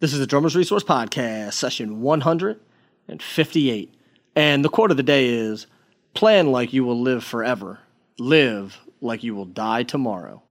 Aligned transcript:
This 0.00 0.14
is 0.14 0.18
the 0.18 0.26
Drummers 0.26 0.56
Resource 0.56 0.82
Podcast, 0.82 1.52
session 1.52 2.00
158. 2.00 3.94
And 4.34 4.64
the 4.64 4.70
quote 4.70 4.90
of 4.90 4.96
the 4.96 5.02
day 5.02 5.28
is 5.28 5.66
Plan 6.14 6.50
like 6.50 6.72
you 6.72 6.84
will 6.84 6.98
live 6.98 7.22
forever, 7.22 7.80
live 8.18 8.78
like 9.02 9.22
you 9.22 9.34
will 9.34 9.44
die 9.44 9.82
tomorrow. 9.82 10.42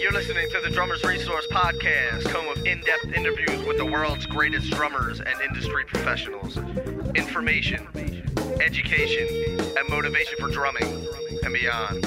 You're 0.00 0.10
listening 0.10 0.50
to 0.50 0.60
the 0.64 0.70
Drummers 0.72 1.04
Resource 1.04 1.46
Podcast, 1.52 2.26
home 2.32 2.48
of 2.48 2.66
in 2.66 2.80
depth 2.80 3.12
interviews 3.14 3.64
with 3.64 3.76
the 3.76 3.86
world's 3.86 4.26
greatest 4.26 4.68
drummers 4.72 5.20
and 5.20 5.40
industry 5.42 5.84
professionals. 5.84 6.56
Information, 7.14 7.86
education, 8.60 9.28
and 9.78 9.88
motivation 9.88 10.38
for 10.40 10.48
drumming 10.48 11.06
and 11.44 11.54
beyond. 11.54 12.04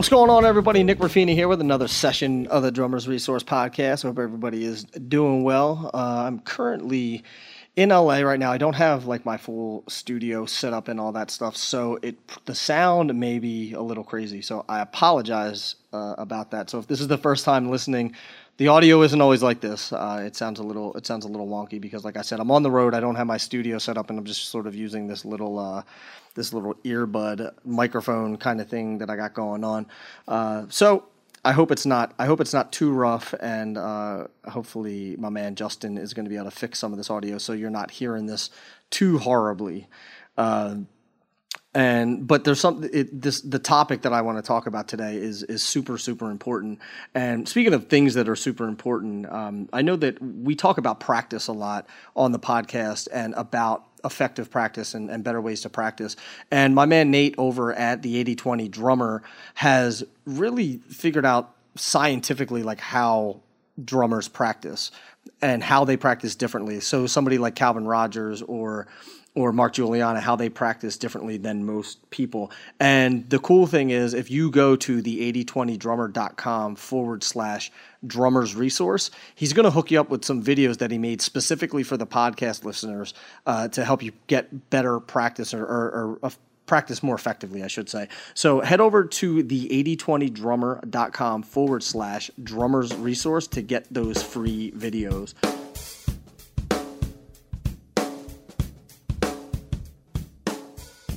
What's 0.00 0.08
going 0.08 0.30
on, 0.30 0.46
everybody? 0.46 0.82
Nick 0.82 0.98
Ruffini 0.98 1.34
here 1.34 1.46
with 1.46 1.60
another 1.60 1.86
session 1.86 2.46
of 2.46 2.62
the 2.62 2.72
Drummers 2.72 3.06
Resource 3.06 3.42
Podcast. 3.42 4.04
Hope 4.04 4.18
everybody 4.18 4.64
is 4.64 4.84
doing 4.84 5.44
well. 5.44 5.90
Uh, 5.92 6.24
I'm 6.26 6.38
currently 6.40 7.22
in 7.76 7.90
LA 7.90 8.20
right 8.20 8.40
now. 8.40 8.50
I 8.50 8.56
don't 8.56 8.76
have 8.76 9.04
like 9.04 9.26
my 9.26 9.36
full 9.36 9.84
studio 9.90 10.46
set 10.46 10.72
up 10.72 10.88
and 10.88 10.98
all 10.98 11.12
that 11.12 11.30
stuff, 11.30 11.54
so 11.54 11.98
it 12.00 12.16
the 12.46 12.54
sound 12.54 13.14
may 13.14 13.38
be 13.38 13.74
a 13.74 13.82
little 13.82 14.02
crazy. 14.02 14.40
So 14.40 14.64
I 14.70 14.80
apologize 14.80 15.74
uh, 15.92 16.14
about 16.16 16.50
that. 16.52 16.70
So 16.70 16.78
if 16.78 16.86
this 16.86 17.02
is 17.02 17.08
the 17.08 17.18
first 17.18 17.44
time 17.44 17.70
listening, 17.70 18.16
the 18.60 18.68
audio 18.68 19.00
isn't 19.00 19.22
always 19.22 19.42
like 19.42 19.62
this. 19.62 19.90
Uh, 19.90 20.22
it 20.22 20.36
sounds 20.36 20.60
a 20.60 20.62
little 20.62 20.92
it 20.92 21.06
sounds 21.06 21.24
a 21.24 21.28
little 21.28 21.48
wonky 21.48 21.80
because, 21.80 22.04
like 22.04 22.18
I 22.18 22.20
said, 22.20 22.40
I'm 22.40 22.50
on 22.50 22.62
the 22.62 22.70
road. 22.70 22.92
I 22.92 23.00
don't 23.00 23.14
have 23.14 23.26
my 23.26 23.38
studio 23.38 23.78
set 23.78 23.96
up, 23.96 24.10
and 24.10 24.18
I'm 24.18 24.24
just 24.26 24.50
sort 24.50 24.66
of 24.66 24.74
using 24.74 25.06
this 25.06 25.24
little 25.24 25.58
uh, 25.58 25.82
this 26.34 26.52
little 26.52 26.74
earbud 26.84 27.52
microphone 27.64 28.36
kind 28.36 28.60
of 28.60 28.68
thing 28.68 28.98
that 28.98 29.08
I 29.08 29.16
got 29.16 29.32
going 29.32 29.64
on. 29.64 29.86
Uh, 30.28 30.66
so 30.68 31.06
I 31.42 31.52
hope 31.52 31.70
it's 31.70 31.86
not. 31.86 32.12
I 32.18 32.26
hope 32.26 32.38
it's 32.38 32.52
not 32.52 32.70
too 32.70 32.92
rough, 32.92 33.32
and 33.40 33.78
uh, 33.78 34.26
hopefully 34.46 35.16
my 35.18 35.30
man 35.30 35.54
Justin 35.54 35.96
is 35.96 36.12
going 36.12 36.26
to 36.26 36.28
be 36.28 36.36
able 36.36 36.50
to 36.50 36.54
fix 36.54 36.78
some 36.78 36.92
of 36.92 36.98
this 36.98 37.08
audio, 37.08 37.38
so 37.38 37.54
you're 37.54 37.70
not 37.70 37.90
hearing 37.90 38.26
this 38.26 38.50
too 38.90 39.16
horribly. 39.16 39.88
And 41.72 42.26
but 42.26 42.42
there's 42.42 42.58
some 42.58 42.82
it, 42.92 43.22
this 43.22 43.42
the 43.42 43.60
topic 43.60 44.02
that 44.02 44.12
I 44.12 44.22
want 44.22 44.38
to 44.38 44.42
talk 44.42 44.66
about 44.66 44.88
today 44.88 45.16
is 45.16 45.44
is 45.44 45.62
super 45.62 45.98
super 45.98 46.30
important. 46.30 46.80
And 47.14 47.48
speaking 47.48 47.74
of 47.74 47.86
things 47.86 48.14
that 48.14 48.28
are 48.28 48.34
super 48.34 48.66
important, 48.66 49.30
um, 49.30 49.68
I 49.72 49.82
know 49.82 49.94
that 49.96 50.20
we 50.20 50.56
talk 50.56 50.78
about 50.78 50.98
practice 50.98 51.46
a 51.46 51.52
lot 51.52 51.86
on 52.16 52.32
the 52.32 52.40
podcast 52.40 53.06
and 53.12 53.34
about 53.34 53.84
effective 54.04 54.50
practice 54.50 54.94
and, 54.94 55.10
and 55.10 55.22
better 55.22 55.40
ways 55.40 55.60
to 55.60 55.68
practice. 55.68 56.16
And 56.50 56.74
my 56.74 56.86
man 56.86 57.10
Nate 57.10 57.36
over 57.38 57.72
at 57.72 58.02
the 58.02 58.16
8020 58.16 58.68
drummer 58.68 59.22
has 59.54 60.02
really 60.24 60.78
figured 60.88 61.26
out 61.26 61.54
scientifically 61.76 62.62
like 62.62 62.80
how 62.80 63.42
drummers 63.84 64.28
practice 64.28 64.90
and 65.42 65.62
how 65.62 65.84
they 65.84 65.96
practice 65.96 66.34
differently. 66.34 66.80
So 66.80 67.06
somebody 67.06 67.38
like 67.38 67.54
Calvin 67.54 67.86
Rodgers 67.86 68.42
or 68.42 68.86
or 69.34 69.52
Mark 69.52 69.74
Guiliana, 69.74 70.20
how 70.20 70.34
they 70.34 70.48
practice 70.48 70.96
differently 70.96 71.36
than 71.36 71.64
most 71.64 72.10
people. 72.10 72.50
And 72.80 73.28
the 73.30 73.38
cool 73.38 73.66
thing 73.66 73.90
is, 73.90 74.12
if 74.12 74.30
you 74.30 74.50
go 74.50 74.74
to 74.76 75.00
the 75.00 75.32
8020drummer.com 75.44 76.76
forward 76.76 77.22
slash 77.22 77.70
drummers 78.04 78.56
resource, 78.56 79.10
he's 79.34 79.52
going 79.52 79.64
to 79.64 79.70
hook 79.70 79.90
you 79.90 80.00
up 80.00 80.10
with 80.10 80.24
some 80.24 80.42
videos 80.42 80.78
that 80.78 80.90
he 80.90 80.98
made 80.98 81.22
specifically 81.22 81.84
for 81.84 81.96
the 81.96 82.06
podcast 82.06 82.64
listeners 82.64 83.14
uh, 83.46 83.68
to 83.68 83.84
help 83.84 84.02
you 84.02 84.12
get 84.26 84.70
better 84.70 84.98
practice 84.98 85.54
or, 85.54 85.64
or, 85.64 85.90
or 85.90 86.18
uh, 86.24 86.30
practice 86.66 87.02
more 87.02 87.14
effectively, 87.14 87.62
I 87.62 87.66
should 87.68 87.88
say. 87.88 88.08
So 88.34 88.60
head 88.60 88.80
over 88.80 89.04
to 89.04 89.42
the 89.42 89.68
8020drummer.com 89.96 91.42
forward 91.44 91.82
slash 91.82 92.30
drummers 92.42 92.94
resource 92.94 93.46
to 93.48 93.62
get 93.62 93.92
those 93.92 94.22
free 94.22 94.72
videos. 94.72 95.34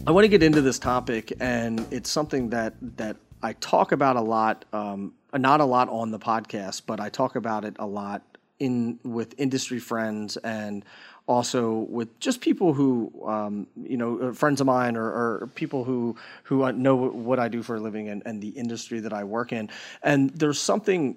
I 0.05 0.11
want 0.11 0.25
to 0.25 0.27
get 0.27 0.43
into 0.43 0.61
this 0.61 0.79
topic, 0.79 1.31
and 1.39 1.87
it's 1.89 2.09
something 2.09 2.49
that 2.49 2.73
that 2.97 3.15
I 3.41 3.53
talk 3.53 3.93
about 3.93 4.17
a 4.17 4.21
lot. 4.21 4.65
Um, 4.73 5.13
not 5.33 5.61
a 5.61 5.65
lot 5.65 5.87
on 5.87 6.11
the 6.11 6.19
podcast, 6.19 6.81
but 6.85 6.99
I 6.99 7.07
talk 7.07 7.37
about 7.37 7.63
it 7.63 7.77
a 7.79 7.87
lot 7.87 8.21
in 8.59 8.99
with 9.03 9.33
industry 9.37 9.79
friends 9.79 10.35
and 10.37 10.83
also 11.25 11.71
with 11.89 12.19
just 12.19 12.41
people 12.41 12.73
who 12.73 13.13
um, 13.25 13.67
you 13.77 13.95
know 13.95 14.19
uh, 14.19 14.33
friends 14.33 14.59
of 14.59 14.67
mine 14.67 14.97
or, 14.97 15.05
or, 15.05 15.49
people 15.55 15.85
who 15.85 16.17
who 16.43 16.69
know 16.73 16.97
what 16.97 17.39
I 17.39 17.47
do 17.47 17.63
for 17.63 17.77
a 17.77 17.79
living 17.79 18.09
and, 18.09 18.21
and 18.25 18.41
the 18.41 18.49
industry 18.49 18.99
that 18.99 19.13
I 19.13 19.23
work 19.23 19.53
in. 19.53 19.69
And 20.01 20.31
there's 20.31 20.59
something 20.59 21.15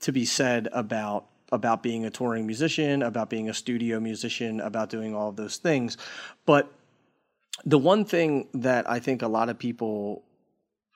to 0.00 0.12
be 0.12 0.26
said 0.26 0.68
about 0.72 1.24
about 1.50 1.82
being 1.82 2.04
a 2.04 2.10
touring 2.10 2.46
musician, 2.46 3.02
about 3.02 3.30
being 3.30 3.48
a 3.48 3.54
studio 3.54 3.98
musician, 4.00 4.60
about 4.60 4.90
doing 4.90 5.14
all 5.14 5.30
of 5.30 5.36
those 5.36 5.56
things, 5.56 5.96
but 6.44 6.70
the 7.64 7.78
one 7.78 8.04
thing 8.04 8.48
that 8.54 8.88
I 8.88 9.00
think 9.00 9.22
a 9.22 9.28
lot 9.28 9.48
of 9.48 9.58
people 9.58 10.24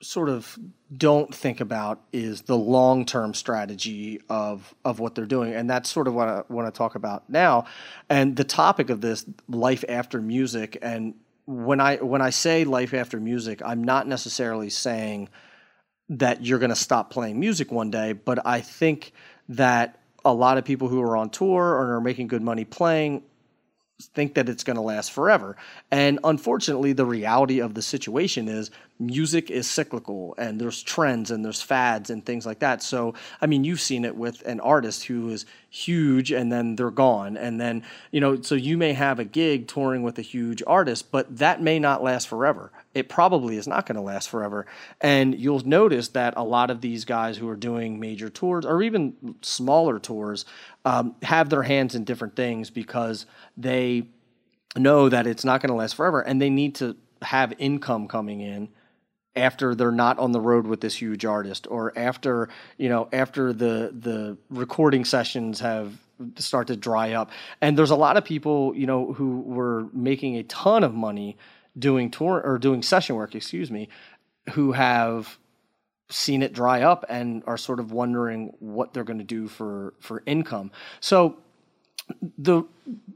sort 0.02 0.28
of 0.28 0.58
don't 0.94 1.32
think 1.32 1.60
about 1.60 2.00
is 2.12 2.42
the 2.42 2.56
long 2.56 3.06
term 3.06 3.34
strategy 3.34 4.20
of 4.28 4.74
of 4.84 4.98
what 4.98 5.14
they're 5.14 5.26
doing, 5.26 5.54
and 5.54 5.70
that's 5.70 5.90
sort 5.90 6.08
of 6.08 6.14
what 6.14 6.28
I 6.28 6.42
want 6.48 6.72
to 6.72 6.76
talk 6.76 6.94
about 6.94 7.28
now. 7.30 7.64
And 8.08 8.36
the 8.36 8.44
topic 8.44 8.90
of 8.90 9.00
this, 9.00 9.24
life 9.48 9.84
after 9.88 10.20
music, 10.20 10.78
and 10.82 11.14
when 11.46 11.80
I 11.80 11.96
when 11.96 12.20
I 12.20 12.30
say 12.30 12.64
life 12.64 12.94
after 12.94 13.18
music, 13.18 13.62
I'm 13.64 13.84
not 13.84 14.06
necessarily 14.06 14.70
saying 14.70 15.28
that 16.08 16.44
you're 16.44 16.58
going 16.58 16.70
to 16.70 16.76
stop 16.76 17.10
playing 17.10 17.40
music 17.40 17.72
one 17.72 17.90
day, 17.90 18.12
but 18.12 18.44
I 18.46 18.60
think 18.60 19.12
that 19.48 19.98
a 20.24 20.32
lot 20.32 20.58
of 20.58 20.64
people 20.64 20.88
who 20.88 21.00
are 21.00 21.16
on 21.16 21.30
tour 21.30 21.62
or 21.62 21.94
are 21.94 22.00
making 22.00 22.26
good 22.26 22.42
money 22.42 22.64
playing 22.64 23.22
think 24.06 24.34
that 24.34 24.48
it's 24.48 24.64
going 24.64 24.76
to 24.76 24.82
last 24.82 25.12
forever. 25.12 25.56
And 25.90 26.18
unfortunately, 26.24 26.92
the 26.92 27.06
reality 27.06 27.60
of 27.60 27.74
the 27.74 27.82
situation 27.82 28.48
is 28.48 28.70
music 29.06 29.50
is 29.50 29.68
cyclical 29.68 30.34
and 30.38 30.60
there's 30.60 30.82
trends 30.82 31.30
and 31.30 31.44
there's 31.44 31.62
fads 31.62 32.10
and 32.10 32.24
things 32.24 32.46
like 32.46 32.60
that. 32.60 32.82
So, 32.82 33.14
I 33.40 33.46
mean, 33.46 33.64
you've 33.64 33.80
seen 33.80 34.04
it 34.04 34.16
with 34.16 34.42
an 34.42 34.60
artist 34.60 35.04
who 35.04 35.28
is 35.30 35.46
huge 35.70 36.30
and 36.30 36.52
then 36.52 36.76
they're 36.76 36.90
gone. 36.90 37.36
And 37.36 37.60
then, 37.60 37.82
you 38.10 38.20
know, 38.20 38.42
so 38.42 38.54
you 38.54 38.76
may 38.76 38.92
have 38.92 39.18
a 39.18 39.24
gig 39.24 39.68
touring 39.68 40.02
with 40.02 40.18
a 40.18 40.22
huge 40.22 40.62
artist, 40.66 41.10
but 41.10 41.38
that 41.38 41.62
may 41.62 41.78
not 41.78 42.02
last 42.02 42.28
forever. 42.28 42.70
It 42.94 43.08
probably 43.08 43.56
is 43.56 43.66
not 43.66 43.86
going 43.86 43.96
to 43.96 44.02
last 44.02 44.28
forever. 44.28 44.66
And 45.00 45.38
you'll 45.38 45.66
notice 45.66 46.08
that 46.08 46.34
a 46.36 46.44
lot 46.44 46.70
of 46.70 46.80
these 46.80 47.04
guys 47.04 47.38
who 47.38 47.48
are 47.48 47.56
doing 47.56 47.98
major 47.98 48.28
tours 48.28 48.66
or 48.66 48.82
even 48.82 49.36
smaller 49.40 49.98
tours 49.98 50.44
um, 50.84 51.16
have 51.22 51.48
their 51.48 51.62
hands 51.62 51.94
in 51.94 52.04
different 52.04 52.36
things 52.36 52.70
because 52.70 53.26
they 53.56 54.08
know 54.76 55.08
that 55.08 55.26
it's 55.26 55.44
not 55.44 55.60
going 55.60 55.68
to 55.68 55.74
last 55.74 55.94
forever 55.94 56.20
and 56.20 56.40
they 56.40 56.50
need 56.50 56.74
to 56.76 56.96
have 57.22 57.52
income 57.58 58.08
coming 58.08 58.40
in 58.40 58.68
after 59.34 59.74
they're 59.74 59.90
not 59.90 60.18
on 60.18 60.32
the 60.32 60.40
road 60.40 60.66
with 60.66 60.80
this 60.80 60.94
huge 60.94 61.24
artist 61.24 61.66
or 61.70 61.96
after 61.96 62.48
you 62.76 62.88
know 62.88 63.08
after 63.12 63.52
the 63.52 63.92
the 63.98 64.36
recording 64.50 65.04
sessions 65.04 65.60
have 65.60 65.98
start 66.36 66.68
to 66.68 66.76
dry 66.76 67.12
up. 67.12 67.30
And 67.60 67.76
there's 67.76 67.90
a 67.90 67.96
lot 67.96 68.16
of 68.16 68.24
people 68.24 68.74
you 68.76 68.86
know 68.86 69.12
who 69.12 69.40
were 69.40 69.88
making 69.92 70.36
a 70.36 70.42
ton 70.44 70.84
of 70.84 70.94
money 70.94 71.36
doing 71.78 72.10
tour 72.10 72.40
or 72.44 72.58
doing 72.58 72.82
session 72.82 73.16
work 73.16 73.34
excuse 73.34 73.70
me 73.70 73.88
who 74.50 74.72
have 74.72 75.38
seen 76.10 76.42
it 76.42 76.52
dry 76.52 76.82
up 76.82 77.04
and 77.08 77.42
are 77.46 77.56
sort 77.56 77.80
of 77.80 77.92
wondering 77.92 78.52
what 78.60 78.92
they're 78.92 79.04
going 79.04 79.18
to 79.18 79.24
do 79.24 79.48
for 79.48 79.94
for 80.00 80.22
income. 80.26 80.70
So 81.00 81.38
the 82.38 82.64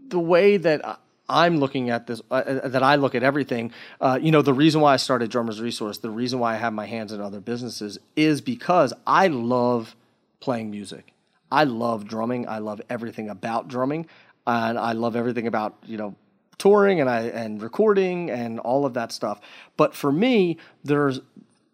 the 0.08 0.18
way 0.18 0.56
that 0.56 1.00
I'm 1.28 1.58
looking 1.58 1.90
at 1.90 2.06
this, 2.06 2.20
uh, 2.30 2.34
uh, 2.34 2.68
that 2.68 2.82
I 2.82 2.96
look 2.96 3.14
at 3.14 3.22
everything. 3.22 3.72
Uh, 4.00 4.18
you 4.20 4.30
know, 4.30 4.42
the 4.42 4.54
reason 4.54 4.80
why 4.80 4.94
I 4.94 4.96
started 4.96 5.30
Drummers 5.30 5.60
Resource, 5.60 5.98
the 5.98 6.10
reason 6.10 6.38
why 6.38 6.54
I 6.54 6.56
have 6.56 6.72
my 6.72 6.86
hands 6.86 7.12
in 7.12 7.20
other 7.20 7.40
businesses 7.40 7.98
is 8.14 8.40
because 8.40 8.92
I 9.06 9.28
love 9.28 9.96
playing 10.40 10.70
music. 10.70 11.12
I 11.50 11.64
love 11.64 12.06
drumming. 12.06 12.48
I 12.48 12.58
love 12.58 12.80
everything 12.90 13.28
about 13.28 13.68
drumming, 13.68 14.06
and 14.46 14.78
I 14.78 14.92
love 14.92 15.16
everything 15.16 15.46
about 15.46 15.76
you 15.84 15.96
know 15.96 16.14
touring 16.58 17.00
and 17.00 17.08
I 17.08 17.22
and 17.22 17.62
recording 17.62 18.30
and 18.30 18.58
all 18.60 18.84
of 18.84 18.94
that 18.94 19.12
stuff. 19.12 19.40
But 19.76 19.94
for 19.94 20.10
me, 20.10 20.58
there's 20.84 21.20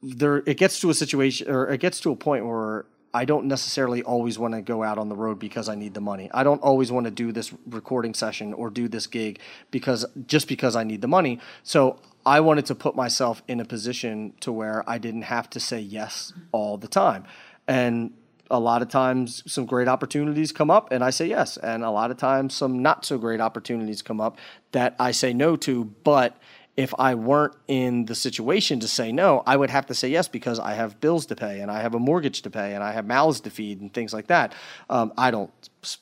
there 0.03 0.43
it 0.47 0.59
gets 0.59 0.81
to 0.81 0.91
a 0.91 0.95
situation 0.95 1.51
or 1.51 1.69
it 1.69 1.79
gets 1.79 2.01
to 2.01 2.11
a 2.11 2.17
point 2.17 2.47
where 2.47 2.85
I 3.15 3.25
don't 3.27 3.47
necessarily 3.47 4.03
always 4.03 4.39
want 4.39 4.55
to 4.55 4.63
go 4.63 4.83
out 4.83 4.97
on 4.97 5.09
the 5.09 5.17
road 5.17 5.39
because 5.39 5.69
I 5.69 5.75
need 5.75 5.93
the 5.93 6.01
money. 6.01 6.31
I 6.33 6.45
don't 6.45 6.63
always 6.63 6.91
want 6.91 7.05
to 7.05 7.11
do 7.11 7.31
this 7.31 7.53
recording 7.67 8.15
session 8.15 8.55
or 8.55 8.71
do 8.71 8.89
this 8.89 9.07
gig 9.07 9.39
because 9.71 10.07
just 10.27 10.49
because 10.49 10.77
I 10.77 10.85
need 10.85 11.03
the 11.03 11.09
money. 11.09 11.39
So 11.63 11.99
I 12.25 12.41
wanted 12.41 12.67
to 12.67 12.75
put 12.75 12.97
myself 12.97 13.43
in 13.49 13.61
a 13.61 13.65
position 13.65 14.33
to 14.41 14.51
where 14.51 14.89
I 14.89 14.99
didn't 14.99 15.23
have 15.23 15.51
to 15.51 15.61
say 15.61 15.81
yes 15.81 16.33
all 16.53 16.79
the 16.79 16.89
time. 16.89 17.25
And 17.69 18.13
a 18.51 18.61
lot 18.61 18.83
of 18.83 18.89
times 18.89 19.43
some 19.51 19.67
great 19.67 19.89
opportunities 19.89 20.53
come 20.53 20.71
up 20.71 20.91
and 20.91 21.05
I 21.05 21.11
say 21.11 21.27
yes. 21.27 21.57
And 21.57 21.85
a 21.85 21.91
lot 21.91 22.11
of 22.11 22.17
times 22.17 22.55
some 22.55 22.81
not 22.81 23.05
so 23.05 23.19
great 23.19 23.41
opportunities 23.41 24.03
come 24.03 24.21
up 24.21 24.39
that 24.73 24.95
I 24.99 25.11
say 25.11 25.33
no 25.33 25.57
to, 25.57 25.85
but 25.85 26.37
if 26.77 26.95
I 26.99 27.15
weren't 27.15 27.55
in 27.69 28.07
the 28.07 28.15
situation 28.15 28.81
to 28.81 28.89
say 28.89 29.13
no, 29.13 29.43
I 29.47 29.57
would 29.57 29.71
have 29.71 29.87
to 29.87 29.95
say 29.95 30.09
yes 30.09 30.29
because 30.29 30.59
I 30.59 30.73
have 30.73 31.01
bills 31.01 31.27
to 31.27 31.37
pay 31.37 31.61
and 31.61 31.71
I 31.71 31.83
have 31.83 31.95
a 31.95 31.99
mortgage 31.99 32.43
to 32.43 32.51
pay 32.51 32.75
and 32.75 32.83
I 32.83 32.93
have 32.93 33.07
mouths 33.07 33.41
to 33.41 33.51
feed 33.51 33.81
and 33.81 33.93
things 33.93 34.13
like 34.13 34.29
that. 34.29 34.55
Um, 34.89 35.13
I 35.19 35.31
don't 35.31 35.53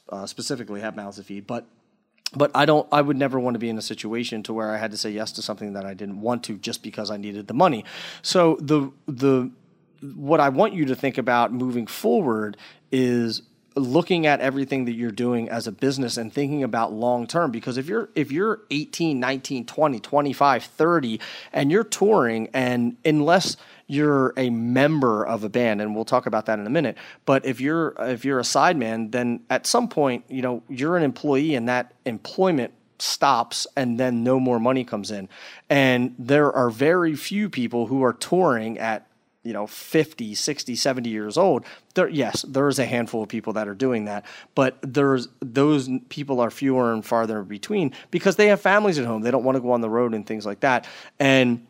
uh, 0.09 0.27
specifically 0.27 0.81
have 0.81 0.95
mouths 0.95 1.17
to 1.17 1.25
feed, 1.25 1.47
but 1.47 1.67
but 2.33 2.53
I 2.55 2.65
don't 2.65 2.87
I 2.93 3.01
would 3.01 3.17
never 3.17 3.41
want 3.41 3.55
to 3.57 3.59
be 3.59 3.69
in 3.69 3.79
a 3.79 3.83
situation 3.83 4.45
to 4.45 4.53
where 4.53 4.73
I 4.73 4.77
had 4.77 4.93
to 4.93 4.97
say 4.97 5.11
yes 5.11 5.33
to 5.33 5.43
something 5.43 5.73
that 5.73 5.85
I 5.85 5.95
didn't 5.95 6.21
want 6.21 6.45
to 6.45 6.57
just 6.57 6.85
because 6.85 7.11
I 7.11 7.17
needed 7.17 7.49
the 7.49 7.55
money. 7.55 7.85
So 8.23 8.57
the 8.61 8.93
the 9.07 9.51
what 10.15 10.39
I 10.39 10.49
want 10.49 10.75
you 10.75 10.85
to 10.87 10.95
think 10.95 11.19
about 11.19 11.53
moving 11.53 11.87
forward 11.87 12.57
is 12.93 13.43
looking 13.75 14.27
at 14.27 14.41
everything 14.41 14.85
that 14.87 14.93
you're 14.93 15.11
doing 15.11 15.49
as 15.49 15.67
a 15.67 15.73
business 15.73 16.17
and 16.17 16.33
thinking 16.33 16.63
about 16.63 16.93
long 16.93 17.27
term 17.27 17.51
because 17.51 17.79
if 17.79 17.87
you're 17.87 18.09
if 18.15 18.33
you're 18.33 18.61
18 18.71 19.21
19 19.21 19.65
20 19.67 20.01
25 20.01 20.65
30 20.65 21.21
and 21.53 21.71
you're 21.71 21.85
touring 21.85 22.49
and 22.53 22.97
unless 23.05 23.57
you're 23.87 24.33
a 24.37 24.51
member 24.51 25.25
of 25.25 25.45
a 25.45 25.49
band 25.49 25.81
and 25.81 25.95
we'll 25.95 26.05
talk 26.05 26.27
about 26.27 26.47
that 26.47 26.59
in 26.59 26.67
a 26.67 26.71
minute 26.71 26.97
but 27.27 27.45
if 27.47 27.61
you're 27.61 27.95
if 28.01 28.25
you're 28.25 28.41
a 28.41 28.45
sideman 28.45 29.13
then 29.13 29.41
at 29.51 29.67
some 29.67 29.89
point 29.89 30.25
you 30.29 30.43
know 30.43 30.63
you're 30.69 30.97
an 30.97 31.03
employee 31.03 31.55
and 31.55 31.69
that 31.69 31.93
employment 32.05 32.73
stops 33.03 33.67
and 33.77 33.99
then 33.99 34.23
no 34.23 34.39
more 34.39 34.59
money 34.59 34.85
comes 34.85 35.11
in. 35.11 35.29
And 35.69 36.15
there 36.19 36.53
are 36.53 36.71
very 36.71 37.15
few 37.17 37.49
people 37.49 37.87
who 37.87 38.03
are 38.05 38.13
touring 38.13 38.79
at 38.79 39.07
you 39.43 39.53
know 39.53 39.67
50 39.67 40.35
60 40.35 40.77
70 40.77 41.09
years 41.09 41.39
old 41.39 41.65
there 41.95 42.09
yes 42.09 42.43
there's 42.43 42.79
a 42.79 42.85
handful 42.85 43.23
of 43.23 43.29
people 43.31 43.55
that 43.55 43.69
are 43.69 43.75
doing 43.75 44.05
that 44.05 44.27
but 44.55 44.79
there's 44.83 45.29
those 45.41 45.89
people 46.09 46.41
are 46.41 46.51
fewer 46.51 46.93
and 46.93 47.05
farther 47.05 47.43
between 47.43 47.93
because 48.11 48.37
they 48.37 48.49
have 48.49 48.61
families 48.61 48.99
at 48.99 49.07
home. 49.07 49.23
They 49.23 49.31
don't 49.31 49.45
want 49.45 49.57
to 49.57 49.61
go 49.61 49.73
on 49.73 49.81
the 49.81 49.91
road 49.91 50.15
and 50.15 50.27
things 50.27 50.47
like 50.47 50.61
that. 50.61 50.87
And 51.19 51.67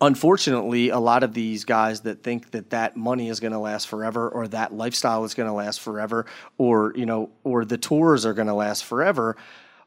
unfortunately 0.00 0.90
a 0.90 0.98
lot 0.98 1.22
of 1.22 1.32
these 1.32 1.64
guys 1.64 2.02
that 2.02 2.22
think 2.22 2.50
that 2.50 2.70
that 2.70 2.96
money 2.96 3.30
is 3.30 3.40
going 3.40 3.52
to 3.52 3.58
last 3.58 3.88
forever 3.88 4.28
or 4.28 4.46
that 4.48 4.74
lifestyle 4.74 5.24
is 5.24 5.32
going 5.32 5.48
to 5.48 5.54
last 5.54 5.80
forever 5.80 6.26
or 6.58 6.92
you 6.96 7.06
know 7.06 7.30
or 7.44 7.64
the 7.64 7.78
tours 7.78 8.26
are 8.26 8.34
going 8.34 8.46
to 8.46 8.54
last 8.54 8.84
forever 8.84 9.36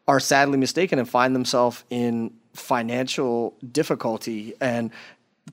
are 0.08 0.20
sadly 0.20 0.58
mistaken 0.58 0.98
and 0.98 1.08
find 1.08 1.36
themselves 1.36 1.84
in 1.92 2.34
financial 2.54 3.56
difficulty. 3.72 4.54
And 4.60 4.92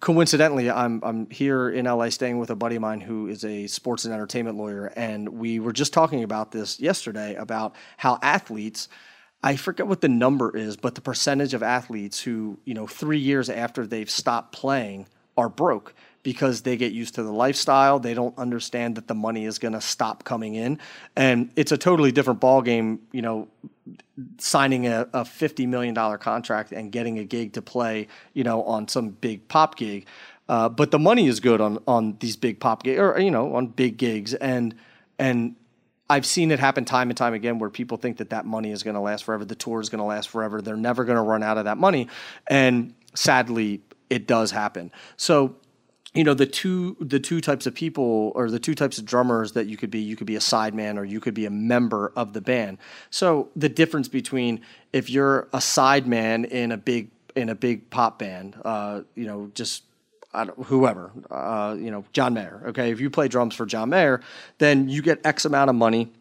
coincidentally, 0.00 0.70
I'm 0.70 1.02
I'm 1.02 1.30
here 1.30 1.68
in 1.68 1.86
LA 1.86 2.10
staying 2.10 2.38
with 2.38 2.50
a 2.50 2.56
buddy 2.56 2.76
of 2.76 2.82
mine 2.82 3.00
who 3.00 3.28
is 3.28 3.44
a 3.44 3.66
sports 3.66 4.04
and 4.04 4.12
entertainment 4.12 4.56
lawyer, 4.56 4.92
and 4.96 5.28
we 5.28 5.60
were 5.60 5.72
just 5.72 5.92
talking 5.92 6.22
about 6.22 6.52
this 6.52 6.80
yesterday 6.80 7.34
about 7.34 7.74
how 7.96 8.18
athletes. 8.22 8.88
I 9.42 9.56
forget 9.56 9.86
what 9.86 10.00
the 10.00 10.08
number 10.08 10.56
is, 10.56 10.76
but 10.76 10.94
the 10.94 11.00
percentage 11.00 11.54
of 11.54 11.62
athletes 11.62 12.20
who, 12.20 12.58
you 12.64 12.74
know, 12.74 12.86
three 12.86 13.18
years 13.18 13.48
after 13.48 13.86
they've 13.86 14.10
stopped 14.10 14.52
playing 14.52 15.06
are 15.36 15.48
broke 15.48 15.94
because 16.26 16.62
they 16.62 16.76
get 16.76 16.90
used 16.90 17.14
to 17.14 17.22
the 17.22 17.30
lifestyle. 17.30 18.00
They 18.00 18.12
don't 18.12 18.36
understand 18.36 18.96
that 18.96 19.06
the 19.06 19.14
money 19.14 19.44
is 19.44 19.60
going 19.60 19.74
to 19.74 19.80
stop 19.80 20.24
coming 20.24 20.56
in, 20.56 20.80
and 21.14 21.52
it's 21.54 21.70
a 21.70 21.78
totally 21.78 22.10
different 22.10 22.40
ballgame. 22.40 22.98
You 23.12 23.22
know, 23.22 23.48
signing 24.38 24.88
a, 24.88 25.06
a 25.12 25.24
fifty 25.24 25.66
million 25.66 25.94
dollar 25.94 26.18
contract 26.18 26.72
and 26.72 26.90
getting 26.90 27.20
a 27.20 27.24
gig 27.24 27.52
to 27.52 27.62
play, 27.62 28.08
you 28.34 28.42
know, 28.42 28.64
on 28.64 28.88
some 28.88 29.10
big 29.10 29.46
pop 29.46 29.76
gig. 29.76 30.06
Uh, 30.48 30.68
but 30.68 30.90
the 30.90 30.98
money 30.98 31.28
is 31.28 31.38
good 31.38 31.60
on 31.60 31.78
on 31.86 32.16
these 32.18 32.34
big 32.34 32.58
pop 32.58 32.82
gigs, 32.82 32.98
or 32.98 33.20
you 33.20 33.30
know, 33.30 33.54
on 33.54 33.68
big 33.68 33.96
gigs, 33.96 34.34
and 34.34 34.74
and 35.20 35.54
I've 36.10 36.26
seen 36.26 36.50
it 36.50 36.58
happen 36.58 36.84
time 36.84 37.08
and 37.08 37.16
time 37.16 37.34
again 37.34 37.60
where 37.60 37.70
people 37.70 37.98
think 37.98 38.16
that 38.16 38.30
that 38.30 38.46
money 38.46 38.72
is 38.72 38.82
going 38.82 38.94
to 38.94 39.00
last 39.00 39.22
forever, 39.22 39.44
the 39.44 39.54
tour 39.54 39.80
is 39.80 39.90
going 39.90 40.00
to 40.00 40.04
last 40.04 40.28
forever, 40.28 40.60
they're 40.60 40.76
never 40.76 41.04
going 41.04 41.16
to 41.18 41.22
run 41.22 41.44
out 41.44 41.56
of 41.56 41.66
that 41.66 41.78
money, 41.78 42.08
and 42.48 42.94
sadly, 43.14 43.80
it 44.10 44.26
does 44.26 44.50
happen. 44.50 44.90
So 45.16 45.54
you 46.16 46.24
know 46.24 46.34
the 46.34 46.46
two 46.46 46.96
the 47.00 47.20
two 47.20 47.40
types 47.40 47.66
of 47.66 47.74
people 47.74 48.32
or 48.34 48.50
the 48.50 48.58
two 48.58 48.74
types 48.74 48.98
of 48.98 49.04
drummers 49.04 49.52
that 49.52 49.66
you 49.66 49.76
could 49.76 49.90
be 49.90 50.00
you 50.00 50.16
could 50.16 50.26
be 50.26 50.36
a 50.36 50.40
sideman 50.40 50.96
or 50.96 51.04
you 51.04 51.20
could 51.20 51.34
be 51.34 51.46
a 51.46 51.50
member 51.50 52.12
of 52.16 52.32
the 52.32 52.40
band. 52.40 52.78
So 53.10 53.50
the 53.54 53.68
difference 53.68 54.08
between 54.08 54.60
if 54.92 55.10
you're 55.10 55.48
a 55.52 55.58
sideman 55.58 56.46
in 56.46 56.72
a 56.72 56.76
big 56.76 57.10
in 57.34 57.50
a 57.50 57.54
big 57.54 57.90
pop 57.90 58.18
band 58.18 58.56
uh, 58.64 59.02
you 59.14 59.26
know 59.26 59.50
just 59.54 59.84
whoever 60.64 61.12
uh, 61.30 61.76
you 61.78 61.90
know 61.90 62.04
john 62.12 62.34
mayer 62.34 62.62
okay? 62.66 62.90
If 62.90 63.00
you 63.00 63.10
play 63.10 63.28
drums 63.28 63.54
for 63.54 63.66
john 63.66 63.90
mayer 63.90 64.20
then 64.58 64.88
you 64.88 65.02
get 65.02 65.24
x 65.24 65.44
amount 65.44 65.70
of 65.70 65.76
money 65.76 66.12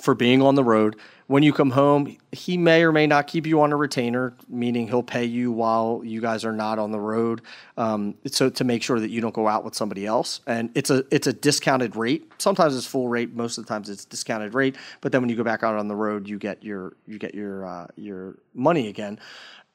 for 0.00 0.14
being 0.14 0.40
on 0.40 0.54
the 0.54 0.64
road. 0.64 0.96
When 1.26 1.42
you 1.42 1.52
come 1.52 1.70
home, 1.70 2.16
he 2.30 2.56
may 2.56 2.82
or 2.82 2.92
may 2.92 3.06
not 3.06 3.26
keep 3.26 3.46
you 3.46 3.60
on 3.62 3.72
a 3.72 3.76
retainer, 3.76 4.34
meaning 4.48 4.88
he'll 4.88 5.02
pay 5.02 5.24
you 5.24 5.52
while 5.52 6.02
you 6.04 6.20
guys 6.20 6.44
are 6.44 6.52
not 6.52 6.78
on 6.78 6.90
the 6.90 7.00
road. 7.00 7.42
Um, 7.76 8.16
so 8.26 8.50
to 8.50 8.64
make 8.64 8.82
sure 8.82 9.00
that 9.00 9.10
you 9.10 9.20
don't 9.20 9.34
go 9.34 9.48
out 9.48 9.64
with 9.64 9.74
somebody 9.74 10.06
else, 10.06 10.40
and 10.46 10.70
it's 10.74 10.90
a 10.90 11.04
it's 11.10 11.26
a 11.26 11.32
discounted 11.32 11.96
rate. 11.96 12.30
Sometimes 12.38 12.76
it's 12.76 12.86
full 12.86 13.08
rate, 13.08 13.34
most 13.34 13.58
of 13.58 13.64
the 13.64 13.68
times 13.68 13.88
it's 13.88 14.04
discounted 14.04 14.54
rate. 14.54 14.76
But 15.00 15.12
then 15.12 15.22
when 15.22 15.30
you 15.30 15.36
go 15.36 15.44
back 15.44 15.62
out 15.62 15.76
on 15.76 15.88
the 15.88 15.96
road, 15.96 16.28
you 16.28 16.38
get 16.38 16.62
your 16.62 16.94
you 17.06 17.18
get 17.18 17.34
your 17.34 17.66
uh, 17.66 17.86
your 17.96 18.36
money 18.54 18.88
again, 18.88 19.18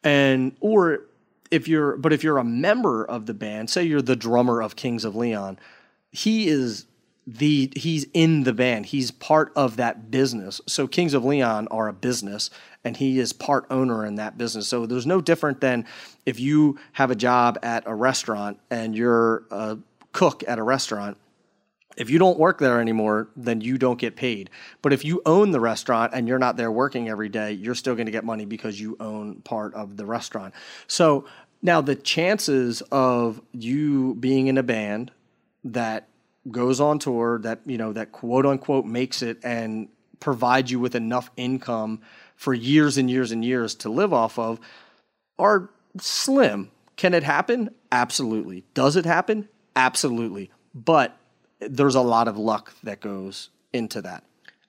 and 0.03 0.55
or 0.59 1.01
if 1.49 1.67
you're 1.67 1.95
but 1.97 2.11
if 2.11 2.23
you're 2.23 2.37
a 2.37 2.43
member 2.43 3.05
of 3.05 3.25
the 3.25 3.33
band, 3.33 3.69
say 3.69 3.83
you're 3.83 4.01
the 4.01 4.15
drummer 4.15 4.61
of 4.61 4.75
Kings 4.75 5.05
of 5.05 5.15
Leon, 5.15 5.57
he 6.11 6.47
is 6.49 6.85
the 7.27 7.71
he's 7.75 8.05
in 8.13 8.43
the 8.43 8.53
band. 8.53 8.87
He's 8.87 9.11
part 9.11 9.51
of 9.55 9.75
that 9.75 10.09
business. 10.09 10.61
So 10.65 10.87
Kings 10.87 11.13
of 11.13 11.25
Leon 11.25 11.67
are 11.69 11.89
a 11.89 11.93
business 11.93 12.49
and 12.85 12.95
he 12.95 13.19
is 13.19 13.33
part 13.33 13.67
owner 13.69 14.05
in 14.05 14.15
that 14.15 14.37
business. 14.37 14.69
So 14.69 14.85
there's 14.85 15.05
no 15.05 15.19
different 15.19 15.59
than 15.59 15.85
if 16.25 16.39
you 16.39 16.79
have 16.93 17.11
a 17.11 17.15
job 17.15 17.59
at 17.61 17.83
a 17.85 17.93
restaurant 17.93 18.59
and 18.71 18.95
you're 18.95 19.43
a 19.51 19.77
cook 20.13 20.43
at 20.47 20.57
a 20.57 20.63
restaurant. 20.63 21.17
If 21.97 22.09
you 22.09 22.17
don't 22.17 22.39
work 22.39 22.59
there 22.59 22.79
anymore, 22.79 23.27
then 23.35 23.59
you 23.59 23.77
don't 23.77 23.99
get 23.99 24.15
paid. 24.15 24.49
But 24.81 24.93
if 24.93 25.03
you 25.03 25.21
own 25.25 25.51
the 25.51 25.59
restaurant 25.59 26.13
and 26.13 26.27
you're 26.27 26.39
not 26.39 26.55
there 26.55 26.71
working 26.71 27.09
every 27.09 27.27
day, 27.27 27.51
you're 27.51 27.75
still 27.75 27.95
going 27.95 28.05
to 28.05 28.11
get 28.11 28.23
money 28.23 28.45
because 28.45 28.79
you 28.79 28.95
own 28.99 29.41
part 29.41 29.73
of 29.73 29.97
the 29.97 30.05
restaurant. 30.05 30.53
So 30.85 31.25
now 31.61 31.81
the 31.81 31.95
chances 31.95 32.81
of 32.91 33.41
you 33.51 34.15
being 34.15 34.47
in 34.47 34.57
a 34.57 34.63
band 34.63 35.11
that 35.63 36.07
goes 36.51 36.79
on 36.79 36.99
tour 36.99 37.39
that 37.39 37.61
you 37.65 37.77
know 37.77 37.93
that 37.93 38.11
quote 38.11 38.45
unquote 38.45 38.85
makes 38.85 39.21
it 39.21 39.39
and 39.43 39.89
provides 40.19 40.71
you 40.71 40.79
with 40.79 40.95
enough 40.95 41.29
income 41.37 42.01
for 42.35 42.53
years 42.53 42.97
and 42.97 43.09
years 43.09 43.31
and 43.31 43.43
years 43.43 43.75
to 43.75 43.89
live 43.89 44.13
off 44.13 44.39
of 44.39 44.59
are 45.37 45.69
slim. 45.99 46.71
Can 46.95 47.13
it 47.13 47.23
happen? 47.23 47.69
Absolutely. 47.91 48.63
Does 48.73 48.95
it 48.95 49.05
happen? 49.05 49.47
Absolutely. 49.75 50.51
But 50.73 51.17
there's 51.59 51.95
a 51.95 52.01
lot 52.01 52.27
of 52.27 52.37
luck 52.37 52.73
that 52.83 52.99
goes 52.99 53.49
into 53.73 54.01
that. 54.01 54.23